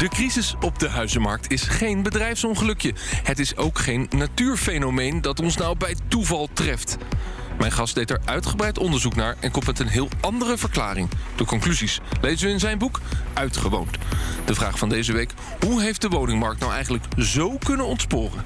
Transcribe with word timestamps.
De 0.00 0.08
crisis 0.08 0.54
op 0.60 0.78
de 0.78 0.88
huizenmarkt 0.88 1.52
is 1.52 1.62
geen 1.62 2.02
bedrijfsongelukje. 2.02 2.94
Het 3.22 3.38
is 3.38 3.56
ook 3.56 3.78
geen 3.78 4.06
natuurfenomeen 4.10 5.20
dat 5.20 5.40
ons 5.40 5.56
nou 5.56 5.76
bij 5.76 5.94
toeval 6.08 6.48
treft. 6.52 6.96
Mijn 7.58 7.72
gast 7.72 7.94
deed 7.94 8.10
er 8.10 8.20
uitgebreid 8.24 8.78
onderzoek 8.78 9.14
naar 9.14 9.36
en 9.40 9.50
komt 9.50 9.66
met 9.66 9.78
een 9.78 9.88
heel 9.88 10.08
andere 10.20 10.58
verklaring. 10.58 11.08
De 11.36 11.44
conclusies 11.44 12.00
lezen 12.20 12.46
we 12.46 12.52
in 12.52 12.60
zijn 12.60 12.78
boek 12.78 13.00
Uitgewoond. 13.32 13.96
De 14.44 14.54
vraag 14.54 14.78
van 14.78 14.88
deze 14.88 15.12
week: 15.12 15.32
hoe 15.66 15.82
heeft 15.82 16.00
de 16.00 16.08
woningmarkt 16.08 16.60
nou 16.60 16.72
eigenlijk 16.72 17.04
zo 17.18 17.58
kunnen 17.58 17.86
ontsporen? 17.86 18.44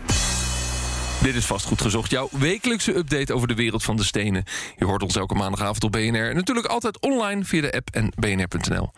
Dit 1.22 1.34
is 1.34 1.44
Vastgoed 1.44 1.82
Gezocht, 1.82 2.10
jouw 2.10 2.28
wekelijkse 2.30 2.96
update 2.96 3.34
over 3.34 3.48
de 3.48 3.54
wereld 3.54 3.82
van 3.82 3.96
de 3.96 4.04
stenen. 4.04 4.44
Je 4.76 4.84
hoort 4.84 5.02
ons 5.02 5.16
elke 5.16 5.34
maandagavond 5.34 5.84
op 5.84 5.92
BNR 5.92 6.28
en 6.28 6.34
natuurlijk 6.34 6.66
altijd 6.66 7.00
online 7.00 7.44
via 7.44 7.60
de 7.60 7.72
app 7.72 7.88
en 7.90 8.12
bnr.nl. 8.16 8.92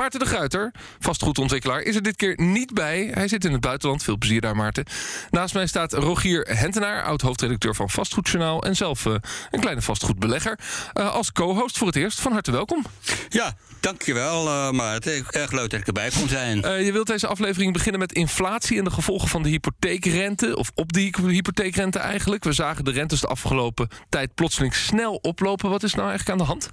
Maarten 0.00 0.20
de 0.20 0.26
Gruiter, 0.26 0.72
vastgoedontwikkelaar, 0.98 1.80
is 1.80 1.94
er 1.94 2.02
dit 2.02 2.16
keer 2.16 2.34
niet 2.36 2.74
bij. 2.74 3.10
Hij 3.14 3.28
zit 3.28 3.44
in 3.44 3.52
het 3.52 3.60
buitenland. 3.60 4.02
Veel 4.02 4.18
plezier 4.18 4.40
daar, 4.40 4.56
Maarten. 4.56 4.84
Naast 5.30 5.54
mij 5.54 5.66
staat 5.66 5.92
Rogier 5.92 6.46
Hentenaar, 6.50 7.02
oud-hoofdredacteur 7.02 7.74
van 7.74 7.90
Vastgoedjournaal... 7.90 8.62
en 8.62 8.76
zelf 8.76 9.04
uh, 9.04 9.14
een 9.50 9.60
kleine 9.60 9.82
vastgoedbelegger. 9.82 10.58
Uh, 10.94 11.14
als 11.14 11.32
co-host 11.32 11.78
voor 11.78 11.86
het 11.86 11.96
eerst, 11.96 12.20
van 12.20 12.32
harte 12.32 12.50
welkom. 12.50 12.84
Ja, 13.28 13.54
dankjewel, 13.80 14.46
uh, 14.46 14.70
Maarten. 14.70 15.24
Erg 15.30 15.52
leuk 15.52 15.70
dat 15.70 15.80
ik 15.80 15.86
erbij 15.86 16.10
kon 16.10 16.28
zijn. 16.28 16.84
je 16.84 16.92
wilt 16.92 17.06
deze 17.06 17.26
aflevering 17.26 17.72
beginnen 17.72 18.00
met 18.00 18.12
inflatie... 18.12 18.78
en 18.78 18.84
de 18.84 18.90
gevolgen 18.90 19.28
van 19.28 19.42
de 19.42 19.48
hypotheekrente, 19.48 20.56
of 20.56 20.70
op 20.74 20.92
die 20.92 21.14
hypotheekrente 21.26 21.98
eigenlijk. 21.98 22.44
We 22.44 22.52
zagen 22.52 22.84
de 22.84 22.90
rentes 22.90 23.20
de 23.20 23.26
afgelopen 23.26 23.88
tijd 24.08 24.34
plotseling 24.34 24.74
snel 24.74 25.14
oplopen. 25.14 25.70
Wat 25.70 25.82
is 25.82 25.94
nou 25.94 26.08
eigenlijk 26.08 26.40
aan 26.40 26.46
de 26.46 26.52
hand? 26.52 26.70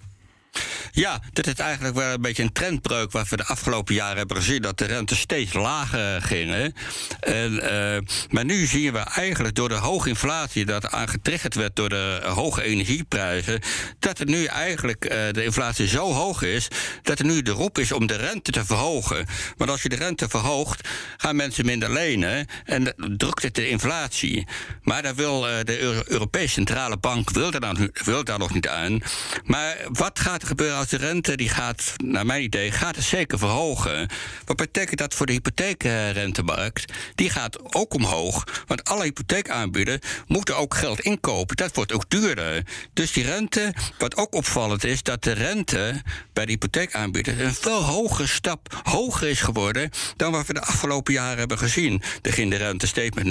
Ja, 0.91 1.21
dit 1.33 1.47
is 1.47 1.53
eigenlijk 1.53 1.95
wel 1.95 2.13
een 2.13 2.21
beetje 2.21 2.43
een 2.43 2.51
trendbreuk 2.51 3.11
wat 3.11 3.29
we 3.29 3.37
de 3.37 3.45
afgelopen 3.45 3.95
jaren 3.95 4.17
hebben 4.17 4.37
gezien. 4.37 4.61
Dat 4.61 4.77
de 4.77 4.85
rente 4.85 5.15
steeds 5.15 5.53
lager 5.53 6.21
gingen. 6.21 6.73
En, 7.19 7.53
uh, 7.53 7.97
maar 8.29 8.45
nu 8.45 8.65
zien 8.65 8.93
we 8.93 8.99
eigenlijk 8.99 9.55
door 9.55 9.69
de 9.69 9.75
hoge 9.75 10.09
inflatie, 10.09 10.65
dat 10.65 10.91
aangetriggerd 10.91 11.55
werd 11.55 11.75
door 11.75 11.89
de 11.89 12.21
hoge 12.23 12.63
energieprijzen, 12.63 13.61
dat 13.99 14.19
er 14.19 14.25
nu 14.25 14.45
eigenlijk 14.45 15.05
uh, 15.05 15.11
de 15.31 15.43
inflatie 15.43 15.87
zo 15.87 16.13
hoog 16.13 16.41
is 16.41 16.67
dat 17.03 17.19
er 17.19 17.25
nu 17.25 17.41
de 17.41 17.51
roep 17.51 17.77
is 17.77 17.91
om 17.91 18.07
de 18.07 18.15
rente 18.15 18.51
te 18.51 18.65
verhogen. 18.65 19.25
Want 19.57 19.69
als 19.69 19.81
je 19.81 19.89
de 19.89 19.95
rente 19.95 20.29
verhoogt, 20.29 20.89
gaan 21.17 21.35
mensen 21.35 21.65
minder 21.65 21.91
lenen 21.91 22.47
en 22.65 22.93
drukt 23.17 23.43
het 23.43 23.55
de 23.55 23.69
inflatie. 23.69 24.47
Maar 24.81 25.15
wil 25.15 25.49
uh, 25.49 25.55
de 25.63 25.79
Euro 25.79 26.01
Europese 26.05 26.53
Centrale 26.53 26.97
Bank 26.97 27.29
wil 27.29 27.51
daar, 27.51 27.61
dan, 27.61 27.91
wil 27.93 28.23
daar 28.23 28.39
nog 28.39 28.53
niet 28.53 28.67
aan. 28.67 28.99
Maar 29.43 29.77
wat 29.89 30.19
gaat 30.19 30.43
gebeuren 30.47 30.77
als 30.77 30.87
de 30.87 30.97
rente, 30.97 31.37
die 31.37 31.49
gaat, 31.49 31.93
naar 32.03 32.25
mijn 32.25 32.43
idee, 32.43 32.71
gaat 32.71 32.95
zeker 32.99 33.39
verhogen. 33.39 34.09
Wat 34.45 34.55
betekent 34.57 34.99
dat 34.99 35.13
voor 35.13 35.25
de 35.25 35.31
hypotheekrentemarkt? 35.31 36.93
Die 37.15 37.29
gaat 37.29 37.75
ook 37.75 37.93
omhoog, 37.93 38.63
want 38.67 38.83
alle 38.83 39.03
hypotheekaanbieders 39.03 39.99
moeten 40.27 40.57
ook 40.57 40.75
geld 40.75 40.99
inkopen. 40.99 41.55
Dat 41.55 41.75
wordt 41.75 41.93
ook 41.93 42.09
duurder. 42.09 42.63
Dus 42.93 43.11
die 43.11 43.23
rente, 43.23 43.73
wat 43.97 44.17
ook 44.17 44.35
opvallend 44.35 44.83
is, 44.83 45.03
dat 45.03 45.23
de 45.23 45.31
rente 45.31 46.01
bij 46.33 46.45
de 46.45 46.51
hypotheekaanbieders 46.51 47.39
een 47.39 47.53
veel 47.53 47.83
hogere 47.83 48.27
stap 48.27 48.81
hoger 48.83 49.27
is 49.27 49.41
geworden 49.41 49.89
dan 50.15 50.31
wat 50.31 50.47
we 50.47 50.53
de 50.53 50.61
afgelopen 50.61 51.13
jaren 51.13 51.37
hebben 51.37 51.57
gezien. 51.57 52.01
Er 52.21 52.33
ging 52.33 52.51
de 52.51 52.57
rente 52.57 52.87
steeds 52.87 53.15
met 53.15 53.25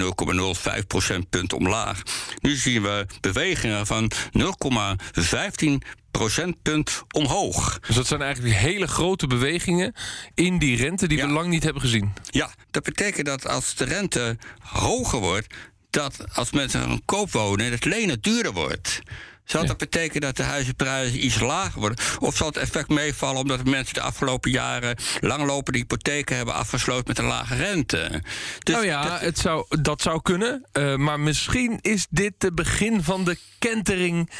0,05 0.80 0.86
procentpunt 0.86 1.52
omlaag. 1.52 2.02
Nu 2.40 2.54
zien 2.54 2.82
we 2.82 3.06
bewegingen 3.20 3.86
van 3.86 4.10
0,15 4.38 5.72
procentpunt 6.16 7.02
omhoog. 7.10 7.78
Dus 7.86 7.96
dat 7.96 8.06
zijn 8.06 8.22
eigenlijk 8.22 8.54
hele 8.54 8.86
grote 8.86 9.26
bewegingen 9.26 9.94
in 10.34 10.58
die 10.58 10.76
rente 10.76 11.08
die 11.08 11.20
we 11.20 11.26
lang 11.26 11.48
niet 11.48 11.62
hebben 11.62 11.82
gezien. 11.82 12.12
Ja, 12.30 12.50
dat 12.70 12.82
betekent 12.82 13.26
dat 13.26 13.46
als 13.48 13.74
de 13.74 13.84
rente 13.84 14.36
hoger 14.60 15.18
wordt, 15.18 15.54
dat 15.90 16.24
als 16.34 16.50
mensen 16.50 16.90
een 16.90 17.02
koop 17.04 17.30
wonen, 17.30 17.70
het 17.70 17.84
lenen 17.84 18.20
duurder 18.20 18.52
wordt. 18.52 19.00
Zal 19.46 19.66
dat 19.66 19.76
betekenen 19.76 20.20
dat 20.20 20.36
de 20.36 20.42
huizenprijzen 20.42 21.24
iets 21.24 21.40
lager 21.40 21.80
worden? 21.80 21.98
Of 22.18 22.36
zal 22.36 22.46
het 22.46 22.56
effect 22.56 22.88
meevallen 22.88 23.40
omdat 23.40 23.64
mensen 23.64 23.94
de 23.94 24.00
afgelopen 24.00 24.50
jaren 24.50 24.96
langlopende 25.20 25.78
hypotheken 25.78 26.36
hebben 26.36 26.54
afgesloten 26.54 27.04
met 27.06 27.18
een 27.18 27.24
lage 27.24 27.54
rente? 27.54 28.22
Dus 28.58 28.74
nou 28.74 28.86
ja, 28.86 29.02
dat, 29.02 29.20
het 29.20 29.38
zou, 29.38 29.66
dat 29.80 30.02
zou 30.02 30.22
kunnen. 30.22 30.66
Uh, 30.72 30.96
maar 30.96 31.20
misschien 31.20 31.78
is 31.80 32.06
dit 32.10 32.32
de 32.38 32.52
begin 32.52 33.02
van 33.02 33.24
de 33.24 33.38
kentering 33.58 34.30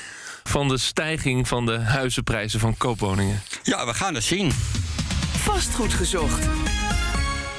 van 0.45 0.69
de 0.69 0.79
stijging 0.79 1.49
van 1.49 1.67
de 1.67 1.79
huizenprijzen 1.79 2.61
van 2.61 2.77
koopwoningen. 2.77 3.43
Ja, 3.63 3.87
we 3.87 3.95
gaan 3.95 4.15
het 4.15 4.25
zien. 4.25 4.53
Vastgoed 5.37 5.95
gezocht. 5.95 6.47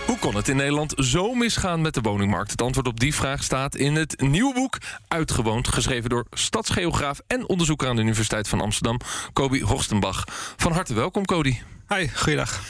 Hoe 0.08 0.20
kon 0.20 0.36
het 0.36 0.48
in 0.48 0.56
Nederland 0.56 0.94
zo 0.98 1.34
misgaan 1.34 1.82
met 1.82 1.94
de 1.94 2.02
woningmarkt? 2.02 2.52
Het 2.52 2.62
antwoord 2.62 2.88
op 2.88 3.00
die 3.00 3.16
vraag 3.16 3.44
staat 3.44 3.76
in 3.76 3.96
het 3.96 4.22
nieuwe 4.22 4.54
boek 4.54 4.78
Uitgewoond, 5.08 5.68
geschreven 5.68 6.10
door 6.10 6.26
stadsgeograaf 6.32 7.20
en 7.28 7.50
onderzoeker 7.50 7.88
aan 7.88 7.96
de 7.96 8.02
Universiteit 8.02 8.48
van 8.48 8.62
Amsterdam, 8.62 9.00
Kobi 9.34 9.62
Horstenbach. 9.62 10.24
Van 10.58 10.72
harte 10.72 10.94
welkom, 10.94 11.26
Cody. 11.26 11.58
Hi, 11.88 12.08
goeiedag. 12.16 12.62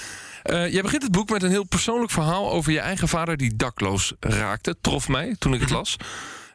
Uh, 0.44 0.72
jij 0.72 0.82
begint 0.82 1.04
het 1.04 1.12
boek 1.12 1.30
met 1.30 1.44
een 1.44 1.50
heel 1.50 1.64
persoonlijk 1.64 2.12
verhaal 2.12 2.52
over 2.52 2.72
je 2.72 2.80
eigen 2.80 3.08
vader 3.08 3.38
die 3.38 3.56
dakloos 3.56 4.14
raakte. 4.20 4.76
Trof 4.82 5.08
mij 5.08 5.36
toen 5.40 5.54
ik 5.54 5.60
het 5.60 5.70
las. 5.70 5.96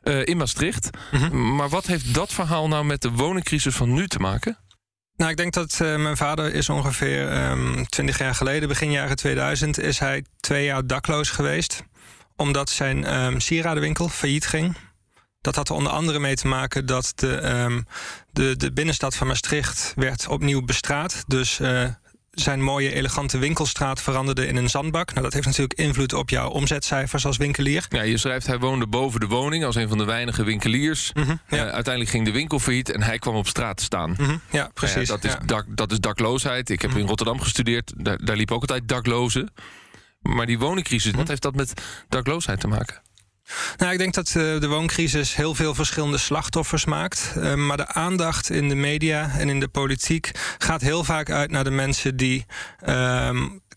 Uh, 0.02 0.26
in 0.26 0.36
Maastricht. 0.36 0.90
Mm 1.10 1.56
Maar 1.56 1.68
wat 1.68 1.86
heeft 1.86 2.14
dat 2.14 2.32
verhaal 2.32 2.68
nou 2.68 2.84
met 2.84 3.02
de 3.02 3.10
woningcrisis 3.10 3.74
van 3.74 3.92
nu 3.92 4.08
te 4.08 4.18
maken? 4.18 4.58
Nou, 5.22 5.34
ik 5.34 5.40
denk 5.40 5.52
dat 5.52 5.78
uh, 5.82 5.96
mijn 5.96 6.16
vader 6.16 6.54
is 6.54 6.68
ongeveer 6.68 7.50
um, 7.50 7.88
20 7.88 8.18
jaar 8.18 8.34
geleden, 8.34 8.68
begin 8.68 8.90
jaren 8.90 9.16
2000, 9.16 9.78
is 9.78 9.98
hij 9.98 10.24
twee 10.40 10.64
jaar 10.64 10.86
dakloos 10.86 11.30
geweest. 11.30 11.82
Omdat 12.36 12.70
zijn 12.70 13.14
um, 13.24 13.40
sieradenwinkel 13.40 14.08
failliet 14.08 14.46
ging. 14.46 14.76
Dat 15.40 15.56
had 15.56 15.68
er 15.68 15.74
onder 15.74 15.92
andere 15.92 16.18
mee 16.18 16.34
te 16.34 16.46
maken 16.46 16.86
dat 16.86 17.12
de, 17.14 17.50
um, 17.50 17.86
de, 18.30 18.56
de 18.56 18.72
binnenstad 18.72 19.16
van 19.16 19.26
Maastricht 19.26 19.92
werd 19.96 20.28
opnieuw 20.28 20.64
bestraat. 20.64 21.24
Dus 21.26 21.58
uh, 21.58 21.88
zijn 22.32 22.62
mooie, 22.62 22.94
elegante 22.94 23.38
winkelstraat 23.38 24.02
veranderde 24.02 24.46
in 24.46 24.56
een 24.56 24.70
zandbak. 24.70 25.10
Nou, 25.10 25.22
dat 25.22 25.32
heeft 25.32 25.46
natuurlijk 25.46 25.78
invloed 25.78 26.12
op 26.12 26.30
jouw 26.30 26.48
omzetcijfers 26.48 27.26
als 27.26 27.36
winkelier. 27.36 27.86
Ja, 27.88 28.02
je 28.02 28.16
schrijft 28.16 28.46
hij 28.46 28.58
woonde 28.58 28.86
boven 28.86 29.20
de 29.20 29.26
woning 29.26 29.64
als 29.64 29.74
een 29.74 29.88
van 29.88 29.98
de 29.98 30.04
weinige 30.04 30.44
winkeliers. 30.44 31.12
Mm 31.14 31.22
-hmm, 31.22 31.40
ja. 31.48 31.56
uh, 31.56 31.62
uiteindelijk 31.62 32.10
ging 32.10 32.24
de 32.24 32.32
winkel 32.32 32.58
failliet 32.58 32.90
en 32.90 33.02
hij 33.02 33.18
kwam 33.18 33.34
op 33.34 33.46
straat 33.46 33.76
te 33.76 33.82
staan. 33.82 34.10
Mm 34.10 34.26
-hmm, 34.26 34.40
ja, 34.50 34.70
precies. 34.74 34.96
Uh, 34.96 35.06
dat, 35.06 35.24
is 35.24 35.32
ja. 35.32 35.38
dak, 35.46 35.64
dat 35.68 35.92
is 35.92 36.00
dakloosheid. 36.00 36.70
Ik 36.70 36.80
heb 36.80 36.90
mm 36.90 36.96
-hmm. 36.96 37.02
in 37.02 37.08
Rotterdam 37.08 37.40
gestudeerd. 37.40 37.92
Daar, 37.96 38.24
daar 38.24 38.36
liep 38.36 38.50
ook 38.50 38.60
altijd 38.60 38.88
daklozen. 38.88 39.50
Maar 40.22 40.46
die 40.46 40.58
woningcrisis, 40.58 41.12
wat 41.12 41.28
heeft 41.28 41.42
dat 41.42 41.54
met 41.54 41.72
dakloosheid 42.08 42.60
te 42.60 42.68
maken? 42.68 43.00
Nou, 43.76 43.92
ik 43.92 43.98
denk 43.98 44.14
dat 44.14 44.34
uh, 44.36 44.60
de 44.60 44.68
wooncrisis 44.68 45.34
heel 45.34 45.54
veel 45.54 45.74
verschillende 45.74 46.18
slachtoffers 46.18 46.84
maakt. 46.84 47.32
Uh, 47.36 47.54
maar 47.54 47.76
de 47.76 47.86
aandacht 47.86 48.50
in 48.50 48.68
de 48.68 48.74
media 48.74 49.30
en 49.38 49.48
in 49.48 49.60
de 49.60 49.68
politiek 49.68 50.30
gaat 50.58 50.80
heel 50.80 51.04
vaak 51.04 51.30
uit 51.30 51.50
naar 51.50 51.64
de 51.64 51.70
mensen 51.70 52.16
die. 52.16 52.46
Uh, 52.88 53.30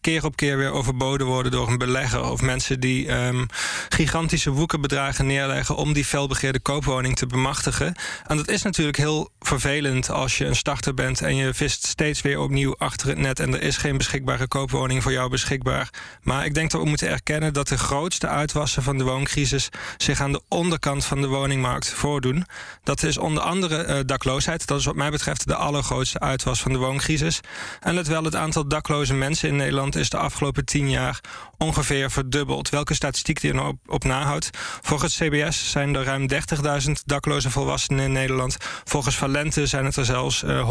keer 0.06 0.26
op 0.26 0.36
keer 0.36 0.58
weer 0.58 0.72
overboden 0.72 1.28
worden 1.28 1.52
door 1.52 1.68
een 1.68 1.78
belegger 1.78 2.24
of 2.24 2.42
mensen 2.42 2.80
die 2.80 3.08
ehm, 3.08 3.46
gigantische 3.90 4.50
woekenbedragen 4.52 5.26
neerleggen 5.26 5.76
om 5.76 5.94
die 5.94 6.06
felbegeerde 6.06 6.60
koopwoning 6.60 7.16
te 7.16 7.28
bemachtigen. 7.28 7.96
En 8.28 8.38
dat 8.38 8.48
is 8.48 8.62
natuurlijk 8.62 8.98
heel 8.98 9.30
vervelend 9.40 10.10
als 10.10 10.38
je 10.38 10.46
een 10.46 10.56
starter 10.56 10.94
bent 10.94 11.22
en 11.22 11.36
je 11.36 11.54
vist 11.54 11.88
steeds 11.88 12.22
weer 12.22 12.40
opnieuw 12.40 12.76
achter 12.78 13.08
het 13.08 13.18
net 13.18 13.40
en 13.40 13.54
er 13.54 13.62
is 13.62 13.78
geen 13.78 13.98
beschikbare 13.98 14.48
koopwoning 14.48 15.04
voor 15.04 15.12
jou 15.12 15.30
beschikbaar. 15.30 15.90
Maar 16.22 16.46
ik 16.46 16.54
denk 16.54 16.72
dat 16.72 16.82
we 16.82 16.88
moeten 16.88 17.10
erkennen 17.10 17.54
dat 17.54 17.68
de 17.68 17.78
grootste 17.78 18.28
uitwassen 18.28 18.84
van 18.84 18.98
de 18.98 19.04
wooncrisis 19.04 19.70
zich 19.98 20.22
aan 20.22 20.32
de 20.32 20.42
onderkant 20.48 21.06
van 21.06 21.22
de 21.22 21.28
woningmarkt 21.28 21.90
voordoen. 21.90 22.46
Dat 22.84 23.04
is 23.04 23.18
onder 23.18 23.44
andere 23.44 23.88
uh, 23.88 24.00
dakloosheid. 24.06 24.68
Dat 24.68 24.80
is 24.80 24.86
wat 24.86 24.96
mij 24.96 25.12
betreft 25.12 25.48
de 25.48 25.56
allergrootste 25.56 26.20
uitwas 26.20 26.62
van 26.62 26.72
de 26.72 26.80
wooncrisis. 26.80 27.40
En 27.80 27.96
het 27.96 28.08
wel 28.08 28.24
het 28.24 28.36
aantal 28.36 28.68
dakloze 28.68 29.14
mensen 29.14 29.50
in 29.50 29.56
Nederland 29.56 29.95
is 29.96 30.10
de 30.10 30.18
afgelopen 30.18 30.66
tien 30.66 30.90
jaar 30.90 31.20
ongeveer 31.58 32.12
verdubbeld. 32.12 32.70
Welke 32.70 32.94
statistiek 32.94 33.42
die 33.42 33.50
er 33.50 33.56
nou 33.56 33.68
op, 33.68 33.78
op 33.88 34.04
nahoudt. 34.04 34.50
Volgens 34.82 35.18
CBS 35.18 35.70
zijn 35.72 35.96
er 35.96 36.04
ruim 36.04 36.28
30.000 36.32 36.92
dakloze 37.06 37.50
volwassenen 37.50 38.06
in 38.06 38.12
Nederland. 38.12 38.58
Volgens 38.84 39.18
Valente 39.18 39.66
zijn 39.66 39.86
het 39.86 39.96
er 39.96 40.06
zelfs 40.06 40.44
uh, 40.44 40.70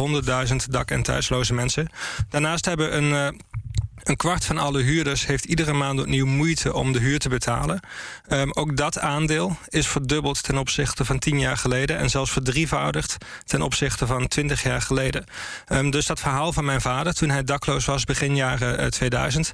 100.000 0.49 0.55
dak- 0.71 0.91
en 0.91 1.03
thuisloze 1.03 1.55
mensen. 1.55 1.89
Daarnaast 2.29 2.65
hebben 2.65 2.97
een 2.97 3.35
uh, 3.35 3.41
een 4.05 4.17
kwart 4.17 4.45
van 4.45 4.59
alle 4.59 4.83
huurders 4.83 5.27
heeft 5.27 5.45
iedere 5.45 5.73
maand 5.73 6.01
opnieuw 6.01 6.27
moeite 6.27 6.75
om 6.75 6.93
de 6.93 6.99
huur 6.99 7.19
te 7.19 7.29
betalen. 7.29 7.81
Um, 8.29 8.53
ook 8.53 8.77
dat 8.77 8.99
aandeel 8.99 9.57
is 9.69 9.89
verdubbeld 9.89 10.43
ten 10.43 10.59
opzichte 10.59 11.05
van 11.05 11.19
tien 11.19 11.39
jaar 11.39 11.57
geleden 11.57 11.97
en 11.99 12.11
zelfs 12.11 12.31
verdrievoudigd 12.31 13.17
ten 13.45 13.63
opzichte 13.63 14.07
van 14.07 14.29
twintig 14.29 14.63
jaar 14.63 14.83
geleden. 14.83 15.25
Um, 15.69 15.91
dus 15.91 16.07
dat 16.07 16.21
verhaal 16.21 16.53
van 16.53 16.65
mijn 16.65 16.81
vader 16.81 17.15
toen 17.15 17.31
hij 17.31 17.45
dakloos 17.45 17.85
was 17.85 18.05
begin 18.05 18.37
jaren 18.37 18.81
uh, 18.81 18.87
2000 18.87 19.53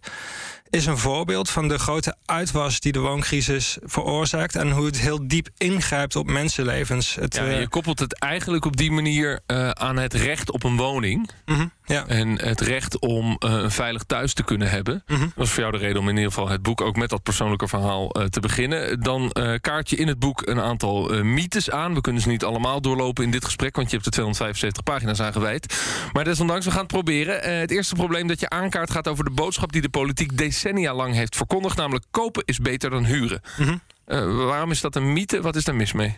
is 0.70 0.87
een 0.87 0.99
voorbeeld 0.99 1.50
van 1.50 1.69
de 1.69 1.78
grote 1.78 2.17
uitwas 2.25 2.81
die 2.81 2.93
de 2.93 2.99
wooncrisis 2.99 3.78
veroorzaakt 3.82 4.56
en 4.56 4.70
hoe 4.70 4.87
het 4.87 5.00
heel 5.00 5.28
diep 5.28 5.49
ingrijpt 5.56 6.17
op 6.17 6.26
mensenlevens. 6.26 7.14
Het, 7.14 7.34
ja, 7.34 7.44
je 7.44 7.69
koppelt 7.69 7.99
het 7.99 8.19
eigenlijk 8.19 8.64
op 8.64 8.76
die 8.76 8.90
manier 8.90 9.40
uh, 9.46 9.70
aan 9.70 9.96
het 9.96 10.14
recht 10.14 10.50
op 10.50 10.64
een 10.64 10.76
woning. 10.76 11.31
Mm 11.46 11.55
-hmm, 11.56 11.72
ja. 11.84 12.06
En 12.06 12.40
het 12.40 12.61
recht 12.61 12.99
om 12.99 13.26
uh, 13.26 13.52
een 13.52 13.70
veilig 13.70 14.02
thuis 14.02 14.34
te 14.34 14.44
kunnen 14.44 14.70
hebben. 14.70 15.02
Mm 15.06 15.17
-hmm. 15.17 15.25
Dat 15.25 15.34
was 15.34 15.50
voor 15.50 15.61
jou 15.61 15.72
de 15.72 15.78
reden 15.78 16.00
om 16.00 16.08
in 16.08 16.17
ieder 16.17 16.32
geval 16.32 16.49
het 16.49 16.62
boek 16.62 16.81
ook 16.81 16.96
met 16.96 17.11
dat 17.11 17.22
persoonlijke 17.22 17.69
verhaal 17.69 18.19
uh, 18.19 18.25
te 18.25 18.40
beginnen. 18.40 19.00
Dan 19.00 19.32
kaart 19.61 19.90
je 19.90 19.96
in 19.96 20.08
het 20.08 20.19
boek 20.19 20.46
een 20.46 20.61
aantal 20.61 21.25
mythes 21.25 21.70
aan. 21.70 21.94
We 21.94 22.00
kunnen 22.00 22.22
ze 22.22 22.28
niet 22.28 22.44
allemaal 22.44 22.81
doorlopen 22.81 23.25
in 23.25 23.31
dit 23.31 23.44
gesprek, 23.44 23.76
want 23.76 23.90
je 23.90 23.94
hebt 23.94 24.06
er 24.06 24.12
275 24.12 24.82
pagina's 24.82 25.20
aan 25.20 25.32
gewijd. 25.32 25.82
Maar 26.12 26.25
desondanks, 26.25 26.64
we 26.64 26.70
gaan 26.70 26.81
het 26.81 26.93
proberen. 26.93 27.61
het 27.61 27.70
eerste 27.70 27.94
probleem 27.94 28.26
dat 28.26 28.40
je 28.40 28.49
aankaart 28.49 28.90
gaat 28.90 29.08
over 29.08 29.25
de 29.25 29.31
boodschap 29.31 29.72
die 29.72 29.82
de 29.82 29.88
politiek 29.88 30.37
decennia 30.37 30.60
lang 30.95 31.15
heeft 31.15 31.37
verkondigd. 31.37 31.77
Namelijk 31.77 32.05
kopen 32.11 32.43
is 32.45 32.59
beter 32.59 32.91
dan 32.91 33.05
huren. 33.05 33.41
Mm 33.57 33.67
-hmm. 33.67 33.81
uh, 34.07 34.47
waarom 34.47 34.71
is 34.71 34.81
dat 34.81 34.97
een 34.97 35.12
mythe? 35.12 35.41
Wat 35.41 35.57
is 35.57 35.65
daar 35.65 35.75
mis 35.75 35.93
mee? 35.93 36.17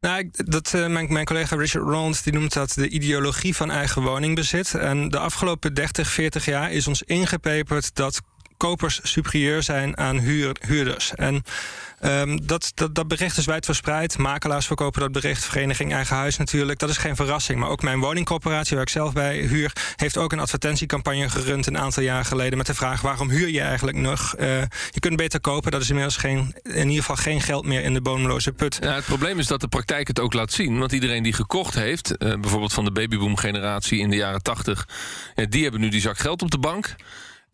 Nou, 0.00 0.30
dat, 0.32 0.72
uh, 0.74 0.86
mijn, 0.86 1.12
mijn, 1.12 1.24
collega 1.24 1.56
Richard 1.56 1.84
Rowland 1.84 2.24
die 2.24 2.32
noemt 2.32 2.52
dat 2.52 2.72
de 2.72 2.88
ideologie 2.88 3.56
van 3.56 3.70
eigen 3.70 4.02
woningbezit. 4.02 4.74
En 4.74 5.08
de 5.08 5.18
afgelopen 5.18 5.74
30, 5.74 6.08
40 6.08 6.44
jaar 6.44 6.72
is 6.72 6.86
ons 6.86 7.02
ingepeperd 7.02 7.94
dat 7.94 8.20
kopers 8.56 9.00
superieur 9.02 9.62
zijn 9.62 9.96
aan 9.96 10.18
huur, 10.18 10.56
huurders. 10.66 11.14
En 11.14 11.42
um, 12.00 12.46
dat, 12.46 12.72
dat, 12.92 13.08
bericht 13.08 13.36
is 13.36 13.44
wijdverspreid. 13.44 14.18
Makelaars 14.18 14.66
verkopen 14.66 15.00
dat 15.00 15.12
bericht. 15.12 15.44
Vereniging 15.44 15.92
Eigen 15.92 16.16
Huis 16.16 16.36
natuurlijk. 16.36 16.78
Dat 16.78 16.90
is 16.90 16.96
geen 16.96 17.16
verrassing. 17.16 17.58
Maar 17.58 17.68
ook 17.68 17.82
mijn 17.82 18.00
woningcorporatie, 18.00 18.74
waar 18.74 18.84
ik 18.84 18.90
zelf 18.90 19.12
bij 19.12 19.36
huur... 19.36 19.72
heeft 19.96 20.16
ook 20.16 20.32
een 20.32 20.40
advertentiecampagne 20.40 21.28
gerund 21.28 21.66
een 21.66 21.78
aantal 21.78 22.02
jaar 22.02 22.24
geleden... 22.24 22.58
met 22.58 22.66
de 22.66 22.74
vraag 22.74 23.00
waarom 23.00 23.30
huur 23.30 23.48
je 23.48 23.60
eigenlijk 23.60 23.96
nog? 23.96 24.34
Uh, 24.38 24.60
je 24.90 25.00
kunt 25.00 25.16
beter 25.16 25.40
kopen. 25.40 25.70
Dat 25.70 25.80
is 25.80 25.88
inmiddels 25.88 26.16
geen, 26.16 26.54
in 26.62 26.88
ieder 26.88 27.04
geval 27.04 27.16
geen 27.16 27.40
geld 27.40 27.66
meer 27.66 27.82
in 27.82 27.94
de 27.94 28.00
bodemloze 28.00 28.52
put. 28.52 28.78
Ja, 28.80 28.94
het 28.94 29.04
probleem 29.04 29.38
is 29.38 29.46
dat 29.46 29.60
de 29.60 29.68
praktijk 29.68 30.08
het 30.08 30.20
ook 30.20 30.32
laat 30.32 30.52
zien. 30.52 30.78
Want 30.78 30.92
iedereen 30.92 31.22
die 31.22 31.32
gekocht 31.32 31.74
heeft... 31.74 32.10
Uh, 32.18 32.34
bijvoorbeeld 32.40 32.72
van 32.72 32.84
de 32.84 32.92
babyboom-generatie 32.92 33.98
in 33.98 34.10
de 34.10 34.16
jaren 34.16 34.42
80... 34.42 34.88
Uh, 35.34 35.46
die 35.48 35.62
hebben 35.62 35.80
nu 35.80 35.88
die 35.88 36.00
zak 36.00 36.18
geld 36.18 36.42
op 36.42 36.50
de 36.50 36.58
bank... 36.58 36.96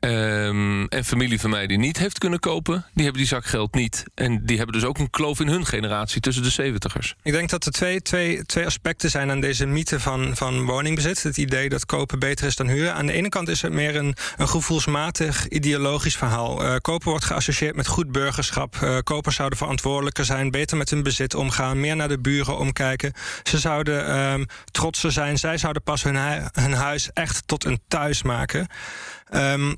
Um, 0.05 0.89
en 0.89 1.05
familie 1.05 1.41
van 1.41 1.51
mij 1.51 1.67
die 1.67 1.79
niet 1.79 1.99
heeft 1.99 2.19
kunnen 2.19 2.39
kopen, 2.39 2.85
die 2.95 3.03
hebben 3.05 3.21
die 3.23 3.31
zak 3.31 3.45
geld 3.45 3.75
niet. 3.75 4.05
En 4.15 4.47
die 4.47 4.57
hebben 4.57 4.75
dus 4.75 4.85
ook 4.85 4.99
een 4.99 5.11
kloof 5.11 5.41
in 5.41 5.49
hun 5.49 5.67
generatie 5.67 6.21
tussen 6.21 6.43
de 6.43 6.51
zeventigers. 6.51 7.15
Ik 7.23 7.33
denk 7.33 7.51
dat 7.51 7.65
er 7.65 7.73
twee, 7.73 8.03
twee, 8.03 8.45
twee 8.45 8.67
aspecten 8.67 9.11
zijn 9.11 9.31
aan 9.31 9.41
deze 9.41 9.67
mythe 9.67 10.01
van, 10.01 10.37
van 10.37 10.65
woningbezit. 10.65 11.23
Het 11.23 11.37
idee 11.37 11.69
dat 11.69 11.87
kopen 11.87 12.19
beter 12.19 12.47
is 12.47 12.57
dan 12.57 12.69
huren. 12.69 12.95
Aan 12.95 13.07
de 13.07 13.13
ene 13.13 13.29
kant 13.29 13.49
is 13.49 13.63
het 13.63 13.73
meer 13.73 13.97
een, 13.97 14.17
een 14.37 14.49
gevoelsmatig 14.49 15.49
ideologisch 15.49 16.17
verhaal. 16.17 16.65
Uh, 16.65 16.77
kopen 16.77 17.09
wordt 17.09 17.25
geassocieerd 17.25 17.77
met 17.77 17.87
goed 17.87 18.13
burgerschap. 18.13 18.77
Uh, 18.83 18.99
kopers 18.99 19.37
zouden 19.37 19.59
verantwoordelijker 19.59 20.25
zijn, 20.25 20.51
beter 20.51 20.77
met 20.77 20.91
hun 20.91 21.03
bezit 21.03 21.35
omgaan, 21.35 21.81
meer 21.81 21.97
naar 21.97 22.09
de 22.09 22.19
buren 22.19 22.59
omkijken. 22.59 23.13
Ze 23.43 23.59
zouden 23.59 24.19
um, 24.19 24.47
trotser 24.71 25.13
zijn. 25.13 25.39
Zij 25.39 25.59
zouden 25.59 25.83
pas 25.83 26.03
hun, 26.03 26.17
hu 26.17 26.41
hun 26.53 26.73
huis 26.73 27.11
echt 27.13 27.43
tot 27.47 27.65
een 27.65 27.81
thuis 27.89 28.23
maken. 28.23 28.69
Um, 29.35 29.77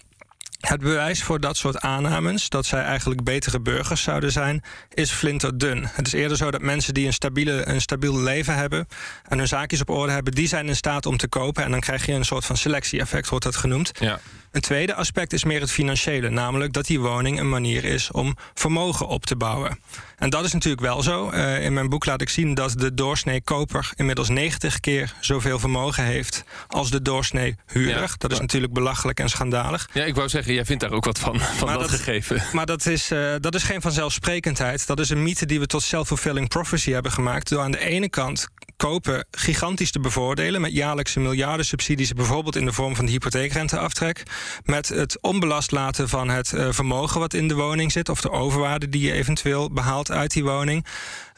het 0.69 0.81
bewijs 0.81 1.23
voor 1.23 1.41
dat 1.41 1.57
soort 1.57 1.81
aannames, 1.81 2.49
dat 2.49 2.67
zij 2.67 2.83
eigenlijk 2.83 3.25
betere 3.25 3.61
burgers 3.61 4.03
zouden 4.03 4.33
zijn, 4.33 4.63
is 4.95 5.11
flinterdun. 5.11 5.89
Het 5.93 6.07
is 6.07 6.13
eerder 6.13 6.37
zo 6.37 6.51
dat 6.51 6.61
mensen 6.61 6.95
die 6.95 7.07
een, 7.07 7.13
stabiele, 7.13 7.69
een 7.69 7.81
stabiel 7.81 8.19
leven 8.19 8.57
hebben 8.57 8.89
en 9.29 9.39
hun 9.39 9.49
zaakjes 9.49 9.81
op 9.81 9.91
orde 9.91 10.13
hebben, 10.13 10.33
die 10.33 10.49
zijn 10.49 10.69
in 10.69 10.77
staat 10.77 11.07
om 11.07 11.17
te 11.17 11.29
kopen. 11.29 11.65
En 11.65 11.71
dan 11.71 11.81
krijg 11.81 12.07
je 12.07 12.13
een 12.13 12.25
soort 12.25 12.45
van 12.45 12.57
selectie-effect, 12.57 13.29
wordt 13.29 13.45
dat 13.45 13.57
genoemd. 13.57 13.91
Ja. 14.01 14.21
Een 14.55 14.61
tweede 14.61 14.95
aspect 14.95 15.33
is 15.33 15.45
meer 15.45 15.61
het 15.61 15.71
financiële, 15.71 16.29
namelijk 16.29 16.73
dat 16.73 16.87
die 16.87 17.01
woning 17.01 17.39
een 17.41 17.49
manier 17.49 17.85
is 17.85 18.11
om 18.11 18.37
vermogen 18.55 19.07
op 19.07 19.27
te 19.27 19.37
bouwen. 19.37 19.79
En 20.19 20.31
dat 20.31 20.45
is 20.45 20.53
natuurlijk 20.53 20.83
wel 20.83 21.03
zo. 21.03 21.31
Uh, 21.31 21.65
in 21.65 21.73
mijn 21.73 21.89
boek 21.89 22.07
laat 22.07 22.21
ik 22.21 22.29
zien 22.29 22.55
dat 22.55 22.79
de 22.79 22.95
doorsnee 22.95 23.43
koper 23.43 23.93
inmiddels 23.97 24.29
90 24.29 24.81
keer 24.81 25.15
zoveel 25.21 25.59
vermogen 25.59 26.05
heeft 26.05 26.45
als 26.69 26.91
de 26.91 27.03
doorsnee 27.03 27.57
huurder. 27.67 28.03
Ja, 28.03 28.09
dat 28.19 28.33
is 28.33 28.41
natuurlijk 28.41 28.73
belachelijk 28.73 29.21
en 29.21 29.29
schandalig. 29.29 29.89
Ja, 29.93 30.05
ik 30.05 30.15
wou 30.15 30.29
zeggen, 30.29 30.54
jij 30.55 30.65
vindt 30.65 30.83
daar 30.83 30.93
ook 30.93 31.05
wat 31.05 31.19
van, 31.19 31.41
van 31.41 31.69
dat, 31.69 31.81
dat, 31.81 31.91
gegeven. 31.91 32.43
Maar 32.53 32.67
dat 32.67 32.87
is, 32.87 33.13
uh, 33.13 33.35
dat 33.41 33.55
is 33.55 33.63
geen 33.63 33.81
vanzelfsprekendheid. 33.81 34.87
Dat 34.87 35.01
is 35.01 35.11
een 35.11 35.23
mythe 35.23 35.47
die 35.47 35.61
we 35.61 35.67
tot 35.67 35.83
self-fulfilling 35.83 36.49
prophecy 36.49 36.91
hebben 36.91 37.13
gemaakt. 37.13 37.49
Door 37.49 37.61
aan 37.61 37.71
de 37.71 37.79
ene 37.79 38.09
kant 38.09 38.49
kopen 38.77 39.27
gigantisch 39.31 39.91
te 39.91 40.01
bevoordelen 40.01 40.61
met 40.61 40.73
jaarlijkse 40.73 41.21
miljarden 41.21 41.67
subsidies, 41.67 42.13
bijvoorbeeld 42.13 42.57
in 42.57 42.65
de 42.65 42.73
vorm 42.73 42.97
van 42.97 43.05
de 43.05 43.11
hypotheekrenteaftrek, 43.11 44.23
met 44.65 44.89
het 44.89 45.23
onbelast 45.23 45.71
laten 45.71 46.09
van 46.09 46.29
het 46.29 46.53
uh, 46.53 46.69
vermogen 46.71 47.21
wat 47.21 47.35
in 47.35 47.49
de 47.49 47.55
woning 47.55 47.93
zit 47.93 48.09
of 48.09 48.21
de 48.21 48.31
overwaarde 48.31 48.89
die 48.89 49.07
je 49.07 49.13
eventueel 49.13 49.71
behaalt 49.71 50.11
uit 50.11 50.33
die 50.33 50.45
woning. 50.45 50.87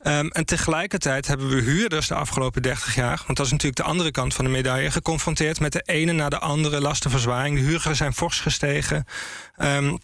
Um, 0.07 0.31
en 0.31 0.45
tegelijkertijd 0.45 1.27
hebben 1.27 1.49
we 1.49 1.61
huurders 1.61 2.09
de 2.09 2.15
afgelopen 2.15 2.63
30 2.63 2.95
jaar, 2.95 3.23
want 3.27 3.37
dat 3.37 3.47
is 3.47 3.53
natuurlijk 3.53 3.83
de 3.83 3.89
andere 3.89 4.11
kant 4.11 4.35
van 4.35 4.45
de 4.45 4.51
medaille, 4.51 4.91
geconfronteerd 4.91 5.61
met 5.61 5.73
de 5.73 5.83
ene 5.85 6.13
na 6.13 6.29
de 6.29 6.39
andere 6.39 6.81
lastenverzwaring. 6.81 7.57
De 7.57 7.65
huren 7.65 7.97
zijn 7.97 8.15
fors 8.15 8.41
gestegen. 8.41 9.05
Um, 9.59 9.99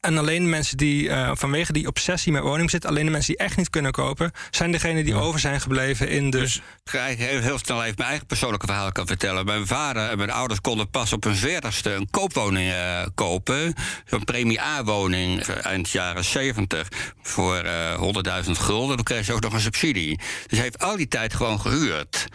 en 0.00 0.18
alleen 0.18 0.48
mensen 0.48 0.76
die 0.76 1.08
uh, 1.08 1.30
vanwege 1.34 1.72
die 1.72 1.86
obsessie 1.86 2.32
met 2.32 2.42
woningbezit, 2.42 2.86
alleen 2.86 3.04
de 3.04 3.10
mensen 3.10 3.36
die 3.36 3.44
echt 3.44 3.56
niet 3.56 3.70
kunnen 3.70 3.92
kopen, 3.92 4.32
zijn 4.50 4.72
degenen 4.72 5.04
die 5.04 5.14
ja. 5.14 5.20
over 5.20 5.40
zijn 5.40 5.60
gebleven 5.60 6.08
in 6.08 6.30
de. 6.30 6.38
Dus 6.38 6.60
ik 6.84 7.18
heel, 7.18 7.40
heel 7.40 7.58
snel 7.58 7.82
even 7.82 7.94
mijn 7.96 8.08
eigen 8.08 8.26
persoonlijke 8.26 8.66
verhaal 8.66 8.92
kan 8.92 9.06
vertellen. 9.06 9.44
Mijn 9.44 9.66
vader 9.66 10.08
en 10.08 10.16
mijn 10.16 10.30
ouders 10.30 10.60
konden 10.60 10.90
pas 10.90 11.12
op 11.12 11.24
hun 11.24 11.36
veertigste 11.36 11.92
een 11.92 12.08
koopwoning 12.10 12.70
uh, 12.70 13.06
kopen. 13.14 13.74
Zo'n 14.04 14.24
premie 14.24 14.60
A-woning 14.60 15.42
eind 15.42 15.90
jaren 15.90 16.24
70 16.24 16.88
voor 17.22 17.64
uh, 17.64 18.44
100.000 18.44 18.50
gulden. 18.50 18.96
Dan 18.96 19.04
kreeg 19.04 19.24
ze 19.24 19.32
ook 19.32 19.40
nog 19.40 19.52
een 19.52 19.60
subsidie. 19.60 20.16
Dus 20.16 20.58
hij 20.58 20.62
heeft 20.62 20.82
al 20.82 20.96
die 20.96 21.08
tijd 21.08 21.34
gewoon 21.34 21.60
gehuurd. 21.60 22.28